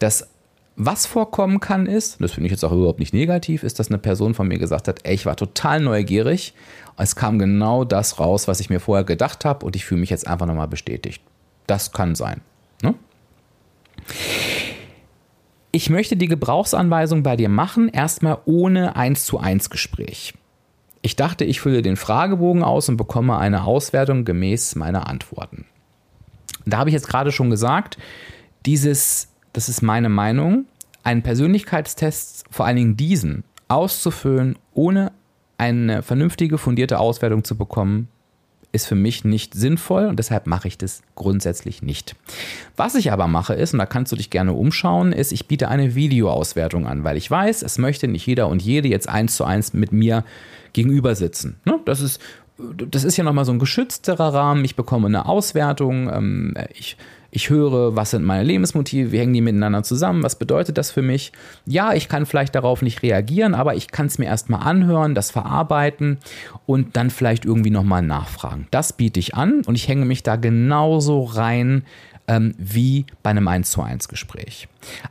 [0.00, 0.28] Das
[0.80, 3.98] was vorkommen kann, ist, das finde ich jetzt auch überhaupt nicht negativ, ist, dass eine
[3.98, 6.54] Person von mir gesagt hat, ey, ich war total neugierig.
[6.96, 10.10] Es kam genau das raus, was ich mir vorher gedacht habe und ich fühle mich
[10.10, 11.20] jetzt einfach nochmal bestätigt.
[11.66, 12.42] Das kann sein.
[12.82, 12.94] Ne?
[15.72, 20.34] Ich möchte die Gebrauchsanweisung bei dir machen, erstmal ohne 1 zu 1 Gespräch.
[21.02, 25.66] Ich dachte, ich fülle den Fragebogen aus und bekomme eine Auswertung gemäß meiner Antworten.
[26.66, 27.98] Da habe ich jetzt gerade schon gesagt,
[28.64, 29.27] dieses
[29.58, 30.66] das ist meine Meinung,
[31.02, 35.10] einen Persönlichkeitstest, vor allen Dingen diesen, auszufüllen, ohne
[35.56, 38.06] eine vernünftige, fundierte Auswertung zu bekommen,
[38.70, 42.14] ist für mich nicht sinnvoll und deshalb mache ich das grundsätzlich nicht.
[42.76, 45.66] Was ich aber mache ist, und da kannst du dich gerne umschauen, ist, ich biete
[45.66, 49.42] eine Videoauswertung an, weil ich weiß, es möchte nicht jeder und jede jetzt eins zu
[49.42, 50.22] eins mit mir
[50.72, 51.56] gegenüber sitzen.
[51.64, 51.80] Ne?
[51.84, 52.20] Das ist
[52.90, 54.64] das ist ja nochmal so ein geschützterer Rahmen.
[54.64, 56.10] Ich bekomme eine Auswertung.
[56.12, 56.96] Ähm, ich
[57.30, 61.02] ich höre, was sind meine Lebensmotive, wie hängen die miteinander zusammen, was bedeutet das für
[61.02, 61.32] mich?
[61.66, 65.30] Ja, ich kann vielleicht darauf nicht reagieren, aber ich kann es mir erstmal anhören, das
[65.30, 66.18] verarbeiten
[66.66, 68.66] und dann vielleicht irgendwie nochmal nachfragen.
[68.70, 71.84] Das biete ich an und ich hänge mich da genauso rein
[72.28, 74.68] ähm, wie bei einem 1 zu 1 Gespräch.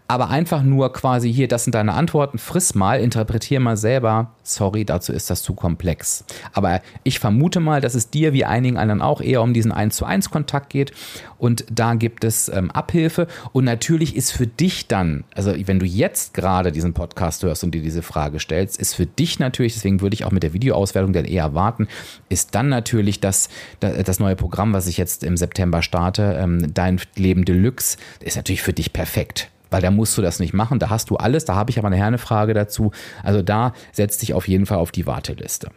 [0.07, 4.32] Aber einfach nur quasi hier, das sind deine Antworten, friss mal, interpretier mal selber.
[4.43, 6.24] Sorry, dazu ist das zu komplex.
[6.53, 9.95] Aber ich vermute mal, dass es dir wie einigen anderen auch eher um diesen 1
[9.95, 10.93] zu 1 Kontakt geht
[11.38, 15.86] und da gibt es ähm, Abhilfe und natürlich ist für dich dann, also wenn du
[15.86, 20.01] jetzt gerade diesen Podcast hörst und dir diese Frage stellst, ist für dich natürlich, deswegen
[20.01, 21.88] würde ich auch mit der Videoauswertung dann eher warten,
[22.30, 23.49] ist dann natürlich das,
[23.80, 28.61] das neue Programm, was ich jetzt im September starte, ähm, Dein Leben Deluxe, ist natürlich
[28.61, 30.80] für dich perfekt weil da musst du das nicht machen.
[30.80, 31.45] Da hast du alles.
[31.45, 32.91] Da habe ich aber nachher eine Frage dazu.
[33.24, 35.70] Also da setzt dich auf jeden Fall auf die Warteliste.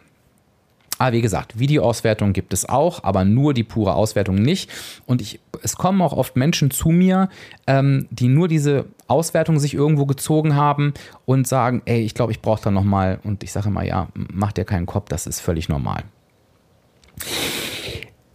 [1.01, 4.69] Aber wie gesagt, Videoauswertung gibt es auch, aber nur die pure Auswertung nicht.
[5.07, 7.29] Und ich, es kommen auch oft Menschen zu mir,
[7.65, 10.93] ähm, die nur diese Auswertung sich irgendwo gezogen haben
[11.25, 13.19] und sagen, ey, ich glaube, ich brauche da nochmal.
[13.23, 16.03] Und ich sage immer, ja, mach dir keinen Kopf, das ist völlig normal.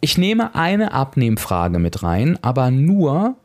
[0.01, 3.37] Ich nehme eine Abnehmfrage mit rein, aber nur,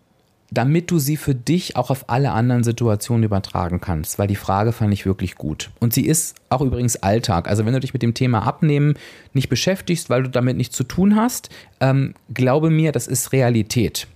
[0.51, 4.73] damit du sie für dich auch auf alle anderen Situationen übertragen kannst, weil die Frage
[4.73, 5.71] fand ich wirklich gut.
[5.79, 7.47] Und sie ist auch übrigens Alltag.
[7.47, 8.95] Also wenn du dich mit dem Thema Abnehmen
[9.33, 11.49] nicht beschäftigst, weil du damit nichts zu tun hast,
[11.79, 14.07] ähm, glaube mir, das ist Realität.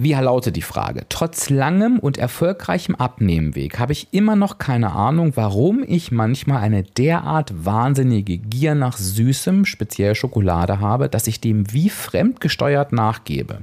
[0.00, 1.06] Wie lautet die Frage?
[1.08, 6.84] Trotz langem und erfolgreichem Abnehmenweg habe ich immer noch keine Ahnung, warum ich manchmal eine
[6.84, 13.62] derart wahnsinnige Gier nach Süßem, speziell Schokolade habe, dass ich dem wie fremdgesteuert nachgebe.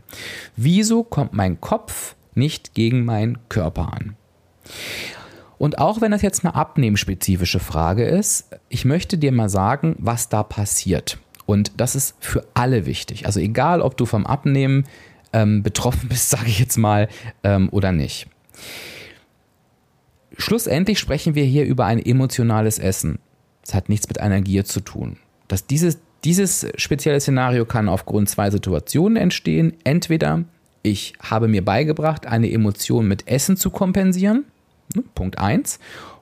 [0.58, 4.18] Wieso kommt mein Kopf nicht gegen meinen Körper an?
[5.58, 10.28] Und auch wenn das jetzt eine abnehmspezifische Frage ist, ich möchte dir mal sagen, was
[10.28, 11.18] da passiert.
[11.46, 13.26] Und das ist für alle wichtig.
[13.26, 14.84] Also egal, ob du vom Abnehmen
[15.36, 17.08] ähm, betroffen bist, sage ich jetzt mal,
[17.44, 18.28] ähm, oder nicht.
[20.38, 23.20] Schlussendlich sprechen wir hier über ein emotionales Essen.
[23.62, 25.18] Es hat nichts mit einer Gier zu tun.
[25.48, 29.74] Dass dieses, dieses spezielle Szenario kann aufgrund zwei Situationen entstehen.
[29.84, 30.44] Entweder
[30.84, 34.46] ich habe mir beigebracht, eine Emotion mit Essen zu kompensieren.
[34.94, 35.80] Ne, Punkt 1.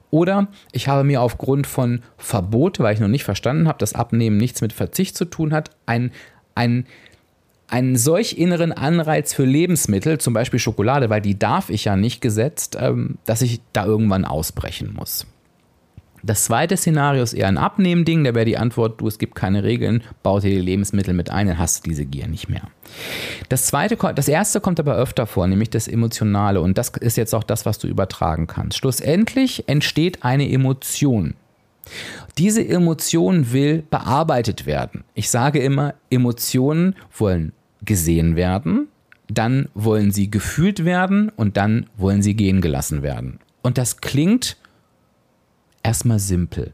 [0.09, 4.37] Oder ich habe mir aufgrund von Verbot, weil ich noch nicht verstanden habe, dass Abnehmen
[4.37, 6.11] nichts mit Verzicht zu tun hat, ein,
[6.55, 6.85] ein
[7.73, 12.21] einen solch inneren Anreiz für Lebensmittel, zum Beispiel Schokolade, weil die darf ich ja nicht
[12.21, 15.25] gesetzt, ähm, dass ich da irgendwann ausbrechen muss.
[16.21, 19.63] Das zweite Szenario ist eher ein Abnehmen-Ding, da wäre die Antwort, du, es gibt keine
[19.63, 22.61] Regeln, bau dir die Lebensmittel mit ein, dann hast du diese Gier nicht mehr.
[23.49, 27.33] Das zweite, das erste kommt aber öfter vor, nämlich das Emotionale und das ist jetzt
[27.33, 28.77] auch das, was du übertragen kannst.
[28.77, 31.33] Schlussendlich entsteht eine Emotion.
[32.37, 35.03] Diese Emotion will bearbeitet werden.
[35.15, 37.51] Ich sage immer, Emotionen wollen
[37.85, 38.87] gesehen werden,
[39.27, 43.39] dann wollen sie gefühlt werden und dann wollen sie gehen gelassen werden.
[43.61, 44.57] Und das klingt
[45.81, 46.73] erstmal simpel.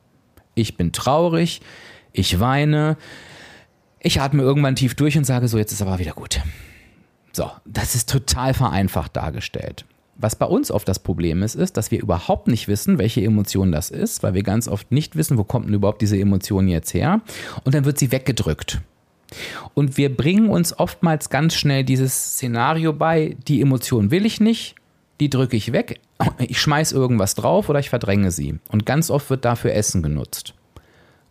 [0.55, 1.61] Ich bin traurig,
[2.11, 2.97] ich weine,
[3.99, 6.41] ich atme irgendwann tief durch und sage so, jetzt ist aber wieder gut.
[7.31, 9.85] So, das ist total vereinfacht dargestellt.
[10.21, 13.71] Was bei uns oft das Problem ist, ist, dass wir überhaupt nicht wissen, welche Emotion
[13.71, 16.93] das ist, weil wir ganz oft nicht wissen, wo kommt denn überhaupt diese Emotion jetzt
[16.93, 17.21] her.
[17.63, 18.81] Und dann wird sie weggedrückt.
[19.73, 24.75] Und wir bringen uns oftmals ganz schnell dieses Szenario bei, die Emotion will ich nicht,
[25.19, 25.99] die drücke ich weg,
[26.39, 28.59] ich schmeiß irgendwas drauf oder ich verdränge sie.
[28.69, 30.53] Und ganz oft wird dafür Essen genutzt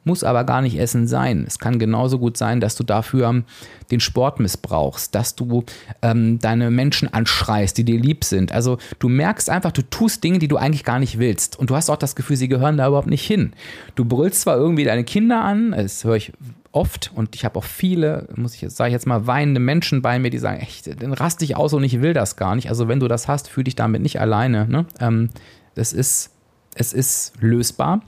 [0.08, 1.44] muss aber gar nicht Essen sein.
[1.46, 3.44] Es kann genauso gut sein, dass du dafür
[3.90, 5.64] den Sport missbrauchst, dass du
[6.02, 8.50] ähm, deine Menschen anschreist, die dir lieb sind.
[8.50, 11.58] Also du merkst einfach, du tust Dinge, die du eigentlich gar nicht willst.
[11.58, 13.52] Und du hast auch das Gefühl, sie gehören da überhaupt nicht hin.
[13.94, 16.32] Du brüllst zwar irgendwie deine Kinder an, das höre ich
[16.72, 20.18] oft und ich habe auch viele, muss ich sage ich jetzt mal, weinende Menschen bei
[20.18, 22.68] mir, die sagen, echt, dann rast dich aus und ich will das gar nicht.
[22.68, 24.68] Also wenn du das hast, fühl dich damit nicht alleine.
[24.68, 24.86] Ne?
[25.00, 25.30] Ähm,
[25.74, 26.30] das ist,
[26.74, 28.02] es ist lösbar.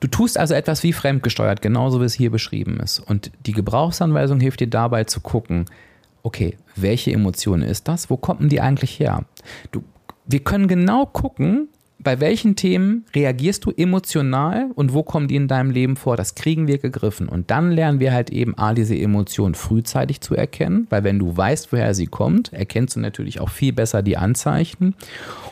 [0.00, 2.98] Du tust also etwas wie fremdgesteuert, genauso wie es hier beschrieben ist.
[2.98, 5.66] Und die Gebrauchsanweisung hilft dir dabei zu gucken,
[6.22, 8.10] okay, welche Emotion ist das?
[8.10, 9.24] Wo kommen die eigentlich her?
[9.70, 9.84] Du,
[10.26, 11.68] wir können genau gucken,
[12.02, 16.16] bei welchen Themen reagierst du emotional und wo kommen die in deinem Leben vor?
[16.16, 17.28] Das kriegen wir gegriffen.
[17.28, 21.36] Und dann lernen wir halt eben A, diese Emotion frühzeitig zu erkennen, weil wenn du
[21.36, 24.94] weißt, woher sie kommt, erkennst du natürlich auch viel besser die Anzeichen.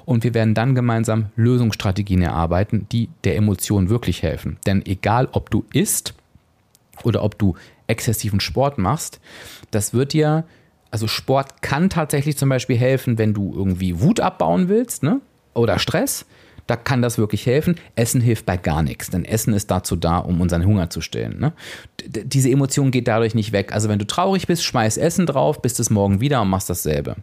[0.04, 4.58] Und wir werden dann gemeinsam Lösungsstrategien erarbeiten, die der Emotion wirklich helfen.
[4.66, 6.14] Denn egal, ob du isst
[7.04, 7.54] oder ob du
[7.86, 9.20] exzessiven Sport machst,
[9.70, 10.44] das wird dir,
[10.90, 15.20] also Sport kann tatsächlich zum Beispiel helfen, wenn du irgendwie Wut abbauen willst, ne?
[15.54, 16.26] Oder Stress.
[16.70, 17.74] Da kann das wirklich helfen.
[17.96, 21.40] Essen hilft bei gar nichts, denn Essen ist dazu da, um unseren Hunger zu stillen.
[21.40, 21.52] Ne?
[22.06, 23.72] Diese Emotion geht dadurch nicht weg.
[23.72, 27.16] Also wenn du traurig bist, schmeiß Essen drauf, bist es morgen wieder und machst dasselbe.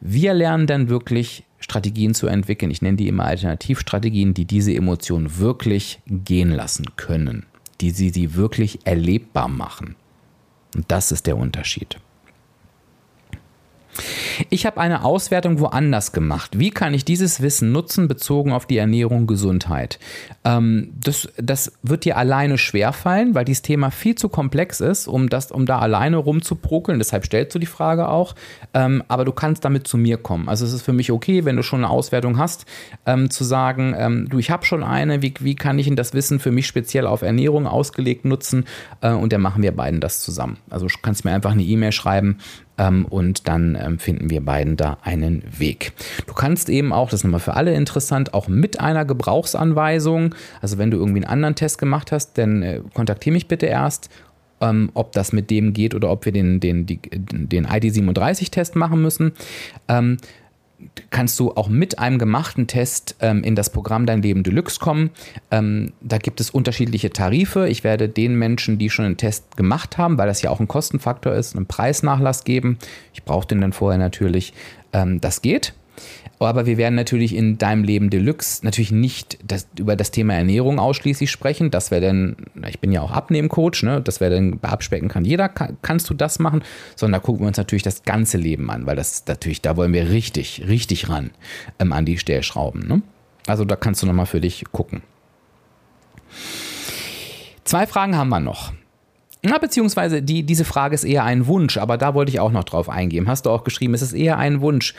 [0.00, 2.70] Wir lernen dann wirklich Strategien zu entwickeln.
[2.70, 7.44] Ich nenne die immer Alternativstrategien, die diese Emotion wirklich gehen lassen können,
[7.80, 9.96] die sie sie wirklich erlebbar machen.
[10.76, 11.98] Und das ist der Unterschied.
[14.50, 16.58] Ich habe eine Auswertung woanders gemacht.
[16.58, 19.98] Wie kann ich dieses Wissen nutzen, bezogen auf die Ernährung, Gesundheit?
[20.44, 25.28] Ähm, das, das wird dir alleine schwerfallen, weil dieses Thema viel zu komplex ist, um,
[25.28, 26.98] das, um da alleine rumzuprokeln.
[26.98, 28.34] Deshalb stellst du die Frage auch.
[28.74, 30.48] Ähm, aber du kannst damit zu mir kommen.
[30.48, 32.66] Also es ist für mich okay, wenn du schon eine Auswertung hast,
[33.06, 36.14] ähm, zu sagen, ähm, du, ich habe schon eine, wie, wie kann ich denn das
[36.14, 38.64] Wissen für mich speziell auf Ernährung ausgelegt nutzen?
[39.00, 40.58] Äh, und dann machen wir beiden das zusammen.
[40.70, 42.38] Also du kannst mir einfach eine E-Mail schreiben
[42.78, 45.92] ähm, und dann ähm, finden wir beiden da einen Weg.
[46.26, 50.78] Du kannst eben auch, das ist nochmal für alle interessant, auch mit einer Gebrauchsanweisung, also
[50.78, 54.10] wenn du irgendwie einen anderen Test gemacht hast, dann äh, kontaktiere mich bitte erst
[54.60, 59.02] ähm, ob das mit dem geht oder ob wir den, den, die, den ID37-Test machen
[59.02, 59.32] müssen.
[59.88, 60.16] Ähm,
[61.10, 65.10] kannst du auch mit einem gemachten Test ähm, in das Programm Dein Leben Deluxe kommen.
[65.50, 67.68] Ähm, da gibt es unterschiedliche Tarife.
[67.68, 70.68] Ich werde den Menschen, die schon einen Test gemacht haben, weil das ja auch ein
[70.68, 72.78] Kostenfaktor ist, einen Preisnachlass geben.
[73.14, 74.52] Ich brauche den dann vorher natürlich.
[74.92, 75.74] Ähm, das geht.
[76.38, 80.78] Aber wir werden natürlich in deinem Leben Deluxe natürlich nicht das, über das Thema Ernährung
[80.78, 81.70] ausschließlich sprechen.
[81.70, 82.36] Das wäre dann,
[82.68, 84.02] ich bin ja auch Abnehmcoach, ne?
[84.02, 86.62] das wäre dann abspecken kann jeder, kann, kannst du das machen,
[86.94, 89.94] sondern da gucken wir uns natürlich das ganze Leben an, weil das natürlich, da wollen
[89.94, 91.30] wir richtig, richtig ran
[91.78, 92.86] ähm, an die Stellschrauben.
[92.86, 93.02] Ne?
[93.46, 95.02] Also da kannst du nochmal für dich gucken.
[97.64, 98.72] Zwei Fragen haben wir noch.
[99.42, 102.64] Na, beziehungsweise die, diese Frage ist eher ein Wunsch, aber da wollte ich auch noch
[102.64, 103.28] drauf eingehen.
[103.28, 104.94] Hast du auch geschrieben, es ist eher ein Wunsch.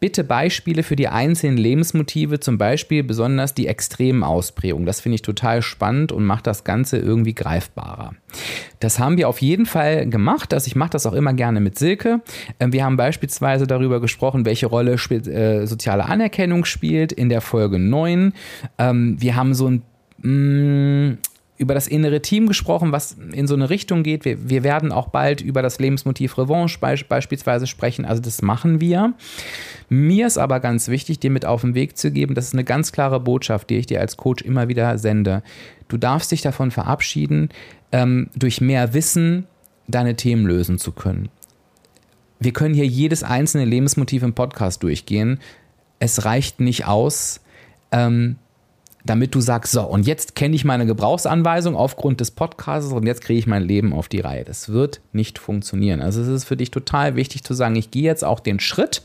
[0.00, 4.86] Bitte Beispiele für die einzelnen Lebensmotive, zum Beispiel besonders die extremen Ausprägungen.
[4.86, 8.14] Das finde ich total spannend und macht das Ganze irgendwie greifbarer.
[8.80, 10.52] Das haben wir auf jeden Fall gemacht.
[10.52, 12.20] Also ich mache das auch immer gerne mit Silke.
[12.58, 17.78] Ähm, wir haben beispielsweise darüber gesprochen, welche Rolle äh, soziale Anerkennung spielt in der Folge
[17.78, 18.32] 9.
[18.78, 19.82] Ähm, wir haben so ein
[20.22, 21.18] mm,
[21.62, 24.24] über das innere Team gesprochen, was in so eine Richtung geht.
[24.24, 28.04] Wir, wir werden auch bald über das Lebensmotiv Revanche be beispielsweise sprechen.
[28.04, 29.14] Also das machen wir.
[29.88, 32.64] Mir ist aber ganz wichtig, dir mit auf den Weg zu geben, das ist eine
[32.64, 35.42] ganz klare Botschaft, die ich dir als Coach immer wieder sende.
[35.88, 37.48] Du darfst dich davon verabschieden,
[37.92, 39.46] ähm, durch mehr Wissen
[39.86, 41.28] deine Themen lösen zu können.
[42.40, 45.38] Wir können hier jedes einzelne Lebensmotiv im Podcast durchgehen.
[46.00, 47.40] Es reicht nicht aus,
[47.92, 48.36] ähm,
[49.04, 53.22] damit du sagst, so, und jetzt kenne ich meine Gebrauchsanweisung aufgrund des Podcasts und jetzt
[53.22, 54.44] kriege ich mein Leben auf die Reihe.
[54.44, 56.00] Das wird nicht funktionieren.
[56.00, 59.02] Also es ist für dich total wichtig zu sagen, ich gehe jetzt auch den Schritt,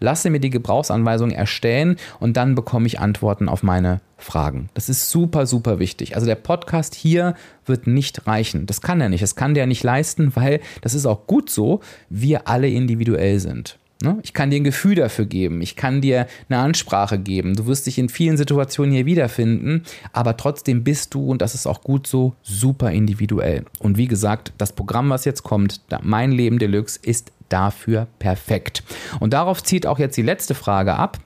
[0.00, 4.68] lasse mir die Gebrauchsanweisung erstellen und dann bekomme ich Antworten auf meine Fragen.
[4.74, 6.14] Das ist super, super wichtig.
[6.14, 7.34] Also der Podcast hier
[7.66, 8.66] wird nicht reichen.
[8.66, 9.22] Das kann er nicht.
[9.22, 13.78] Das kann der nicht leisten, weil das ist auch gut so, wir alle individuell sind.
[14.04, 14.18] Ne?
[14.22, 15.62] Ich kann dir ein Gefühl dafür geben.
[15.62, 17.56] Ich kann dir eine Ansprache geben.
[17.56, 21.66] Du wirst dich in vielen Situationen hier wiederfinden, aber trotzdem bist du, und das ist
[21.66, 23.64] auch gut so, super individuell.
[23.78, 28.82] Und wie gesagt, das Programm, was jetzt kommt, Mein Leben Deluxe, ist dafür perfekt.
[29.20, 31.18] Und darauf zieht auch jetzt die letzte Frage ab.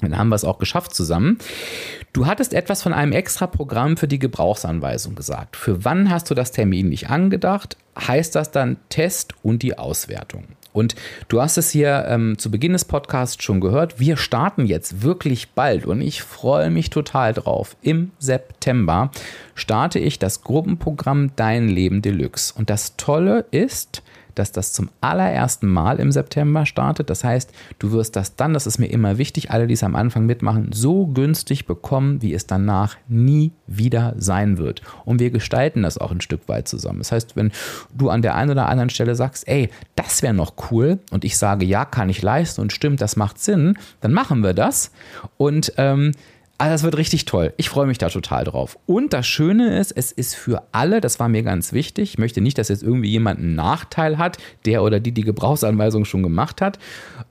[0.00, 1.38] Dann haben wir es auch geschafft zusammen.
[2.12, 5.56] Du hattest etwas von einem extra Programm für die Gebrauchsanweisung gesagt.
[5.56, 7.76] Für wann hast du das Termin nicht angedacht?
[7.98, 10.44] Heißt das dann Test und die Auswertung?
[10.76, 10.94] Und
[11.28, 13.98] du hast es hier ähm, zu Beginn des Podcasts schon gehört.
[13.98, 17.76] Wir starten jetzt wirklich bald und ich freue mich total drauf.
[17.80, 19.10] Im September
[19.54, 22.52] starte ich das Gruppenprogramm Dein Leben Deluxe.
[22.54, 24.02] Und das Tolle ist,
[24.38, 27.10] dass das zum allerersten Mal im September startet.
[27.10, 29.96] Das heißt, du wirst das dann, das ist mir immer wichtig, alle, die es am
[29.96, 34.82] Anfang mitmachen, so günstig bekommen, wie es danach nie wieder sein wird.
[35.04, 36.98] Und wir gestalten das auch ein Stück weit zusammen.
[36.98, 37.50] Das heißt, wenn
[37.94, 41.36] du an der einen oder anderen Stelle sagst, ey, das wäre noch cool und ich
[41.36, 44.92] sage, ja, kann ich leisten und stimmt, das macht Sinn, dann machen wir das.
[45.36, 46.12] Und ähm,
[46.58, 47.52] also das wird richtig toll.
[47.58, 48.78] Ich freue mich da total drauf.
[48.86, 52.14] Und das Schöne ist, es ist für alle, das war mir ganz wichtig.
[52.14, 56.06] Ich möchte nicht, dass jetzt irgendwie jemand einen Nachteil hat, der oder die die Gebrauchsanweisung
[56.06, 56.78] schon gemacht hat,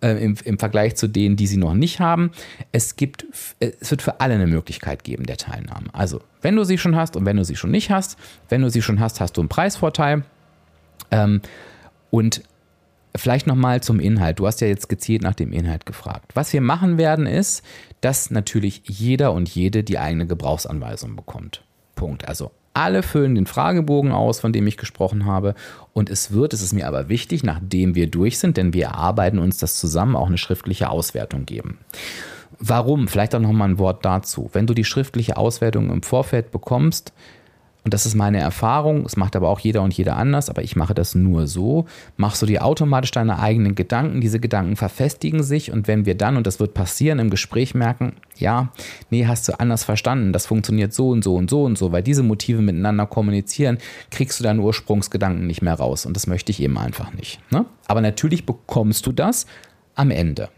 [0.01, 2.31] äh, im, im Vergleich zu denen, die sie noch nicht haben.
[2.71, 3.25] Es gibt,
[3.59, 5.87] es wird für alle eine Möglichkeit geben der Teilnahme.
[5.93, 8.17] Also, wenn du sie schon hast und wenn du sie schon nicht hast,
[8.49, 10.23] wenn du sie schon hast, hast du einen Preisvorteil.
[11.09, 11.41] Ähm,
[12.11, 12.43] und
[13.15, 14.39] Vielleicht nochmal zum Inhalt.
[14.39, 16.31] Du hast ja jetzt gezielt nach dem Inhalt gefragt.
[16.33, 17.63] Was wir machen werden, ist,
[18.05, 21.63] dass natürlich jeder und jede die eigene Gebrauchsanweisung bekommt.
[21.95, 22.27] Punkt.
[22.27, 25.55] Also alle füllen den Fragebogen aus, von dem ich gesprochen habe.
[25.91, 29.39] Und es wird, es ist mir aber wichtig, nachdem wir durch sind, denn wir erarbeiten
[29.39, 31.79] uns das zusammen, auch eine schriftliche Auswertung geben.
[32.59, 33.07] Warum?
[33.07, 34.51] Vielleicht auch noch mal ein Wort dazu.
[34.53, 37.11] Wenn du die schriftliche Auswertung im Vorfeld bekommst,
[37.85, 40.75] und das ist meine Erfahrung, es macht aber auch jeder und jeder anders, aber ich
[40.75, 41.85] mache das nur so,
[42.17, 46.35] machst du dir automatisch deine eigenen Gedanken, diese Gedanken verfestigen sich und wenn wir dann,
[46.35, 48.69] und das wird passieren, im Gespräch merken, ja,
[49.11, 52.01] nee, hast du anders verstanden, das funktioniert so und so und so und so, weil
[52.01, 53.77] diese Motive miteinander kommunizieren,
[54.09, 57.39] kriegst du deinen Ursprungsgedanken nicht mehr raus und das möchte ich eben einfach nicht.
[57.51, 57.65] Ne?
[57.87, 59.45] Aber natürlich bekommst du das
[59.93, 60.49] am Ende.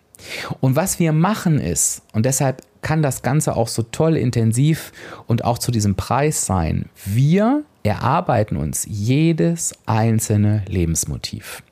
[0.61, 4.91] Und was wir machen ist, und deshalb kann das Ganze auch so toll intensiv
[5.27, 11.63] und auch zu diesem Preis sein, wir erarbeiten uns jedes einzelne Lebensmotiv.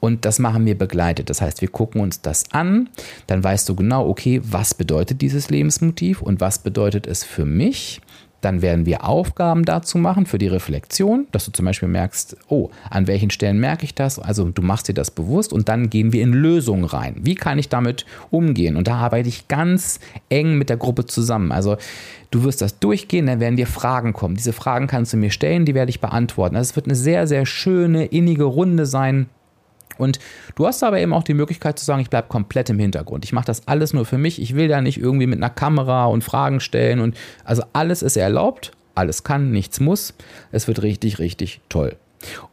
[0.00, 1.30] Und das machen wir begleitet.
[1.30, 2.90] Das heißt, wir gucken uns das an,
[3.26, 8.00] dann weißt du genau, okay, was bedeutet dieses Lebensmotiv und was bedeutet es für mich
[8.44, 12.70] dann werden wir Aufgaben dazu machen für die Reflexion, dass du zum Beispiel merkst, oh,
[12.90, 14.18] an welchen Stellen merke ich das?
[14.18, 17.16] Also du machst dir das bewusst und dann gehen wir in Lösungen rein.
[17.22, 18.76] Wie kann ich damit umgehen?
[18.76, 21.52] Und da arbeite ich ganz eng mit der Gruppe zusammen.
[21.52, 21.76] Also
[22.30, 24.34] du wirst das durchgehen, dann werden dir Fragen kommen.
[24.34, 26.56] Diese Fragen kannst du mir stellen, die werde ich beantworten.
[26.56, 29.28] Also es wird eine sehr, sehr schöne, innige Runde sein
[29.98, 30.18] und
[30.54, 33.24] du hast aber eben auch die Möglichkeit zu sagen, ich bleibe komplett im Hintergrund.
[33.24, 34.40] Ich mache das alles nur für mich.
[34.40, 37.00] Ich will da nicht irgendwie mit einer Kamera und Fragen stellen.
[37.00, 40.14] Und also alles ist erlaubt, alles kann, nichts muss.
[40.50, 41.96] Es wird richtig, richtig toll.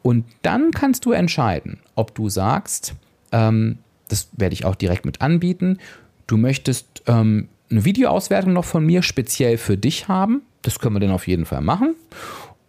[0.01, 2.95] Und dann kannst du entscheiden, ob du sagst,
[3.31, 3.77] ähm,
[4.07, 5.77] das werde ich auch direkt mit anbieten,
[6.25, 10.41] du möchtest ähm, eine Videoauswertung noch von mir speziell für dich haben.
[10.63, 11.95] Das können wir dann auf jeden Fall machen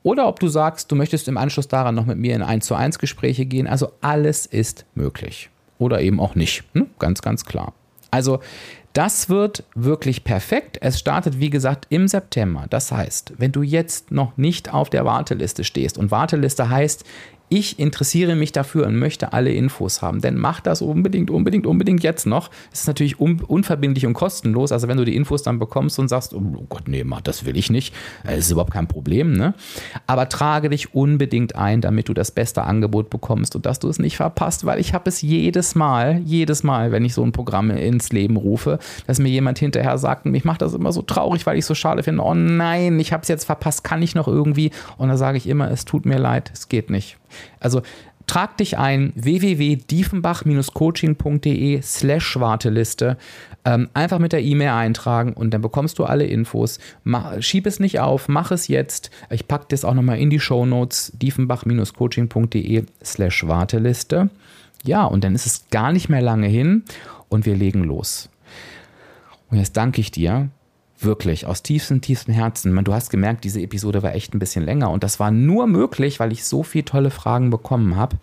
[0.02, 2.74] oder ob du sagst, du möchtest im Anschluss daran noch mit mir in 1 zu
[2.74, 3.66] 1 Gespräche gehen.
[3.66, 5.50] Also alles ist möglich.
[5.78, 6.64] Oder eben auch nicht.
[6.74, 6.86] Hm?
[6.98, 7.72] Ganz, ganz klar.
[8.10, 8.40] Also
[8.92, 10.78] das wird wirklich perfekt.
[10.80, 12.66] Es startet, wie gesagt, im September.
[12.68, 17.04] Das heißt, wenn du jetzt noch nicht auf der Warteliste stehst und Warteliste heißt,
[17.50, 20.20] ich interessiere mich dafür und möchte alle Infos haben.
[20.20, 22.48] Denn mach das unbedingt, unbedingt, unbedingt jetzt noch.
[22.72, 24.70] Es ist natürlich un unverbindlich und kostenlos.
[24.70, 27.56] Also wenn du die Infos dann bekommst und sagst, oh Gott, nee, mach, das will
[27.56, 27.92] ich nicht,
[28.24, 29.32] das ist überhaupt kein Problem.
[29.32, 29.54] Ne?
[30.06, 33.98] Aber trage dich unbedingt ein, damit du das beste Angebot bekommst und dass du es
[33.98, 37.70] nicht verpasst, weil ich habe es jedes Mal, jedes Mal, wenn ich so ein Programm
[37.70, 38.78] ins Leben rufe,
[39.08, 41.74] dass mir jemand hinterher sagt, und mich macht das immer so traurig, weil ich so
[41.74, 44.70] schade finde, oh nein, ich habe es jetzt verpasst, kann ich noch irgendwie?
[44.98, 47.19] Und da sage ich immer, es tut mir leid, es geht nicht.
[47.58, 47.82] Also
[48.26, 53.16] trag dich ein www.diefenbach-coaching.de slash Warteliste.
[53.64, 56.78] Ähm, einfach mit der E-Mail eintragen und dann bekommst du alle Infos.
[57.02, 59.10] Mach, schieb es nicht auf, mach es jetzt.
[59.30, 64.30] Ich packe das auch nochmal in die Show Notes diefenbach-coaching.de slash Warteliste.
[64.84, 66.84] Ja, und dann ist es gar nicht mehr lange hin
[67.28, 68.28] und wir legen los.
[69.50, 70.48] Und jetzt danke ich dir
[71.02, 72.84] Wirklich, aus tiefstem, tiefstem Herzen.
[72.84, 76.20] Du hast gemerkt, diese Episode war echt ein bisschen länger und das war nur möglich,
[76.20, 78.16] weil ich so viele tolle Fragen bekommen habe.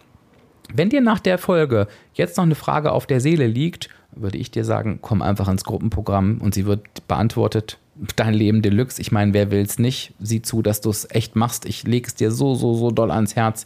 [0.73, 4.51] Wenn dir nach der Folge jetzt noch eine Frage auf der Seele liegt, würde ich
[4.51, 7.79] dir sagen, komm einfach ins Gruppenprogramm und sie wird beantwortet
[8.15, 9.01] dein Leben Deluxe.
[9.01, 10.13] Ich meine, wer will es nicht?
[10.19, 11.65] Sieh zu, dass du es echt machst.
[11.65, 13.65] Ich lege es dir so, so, so doll ans Herz.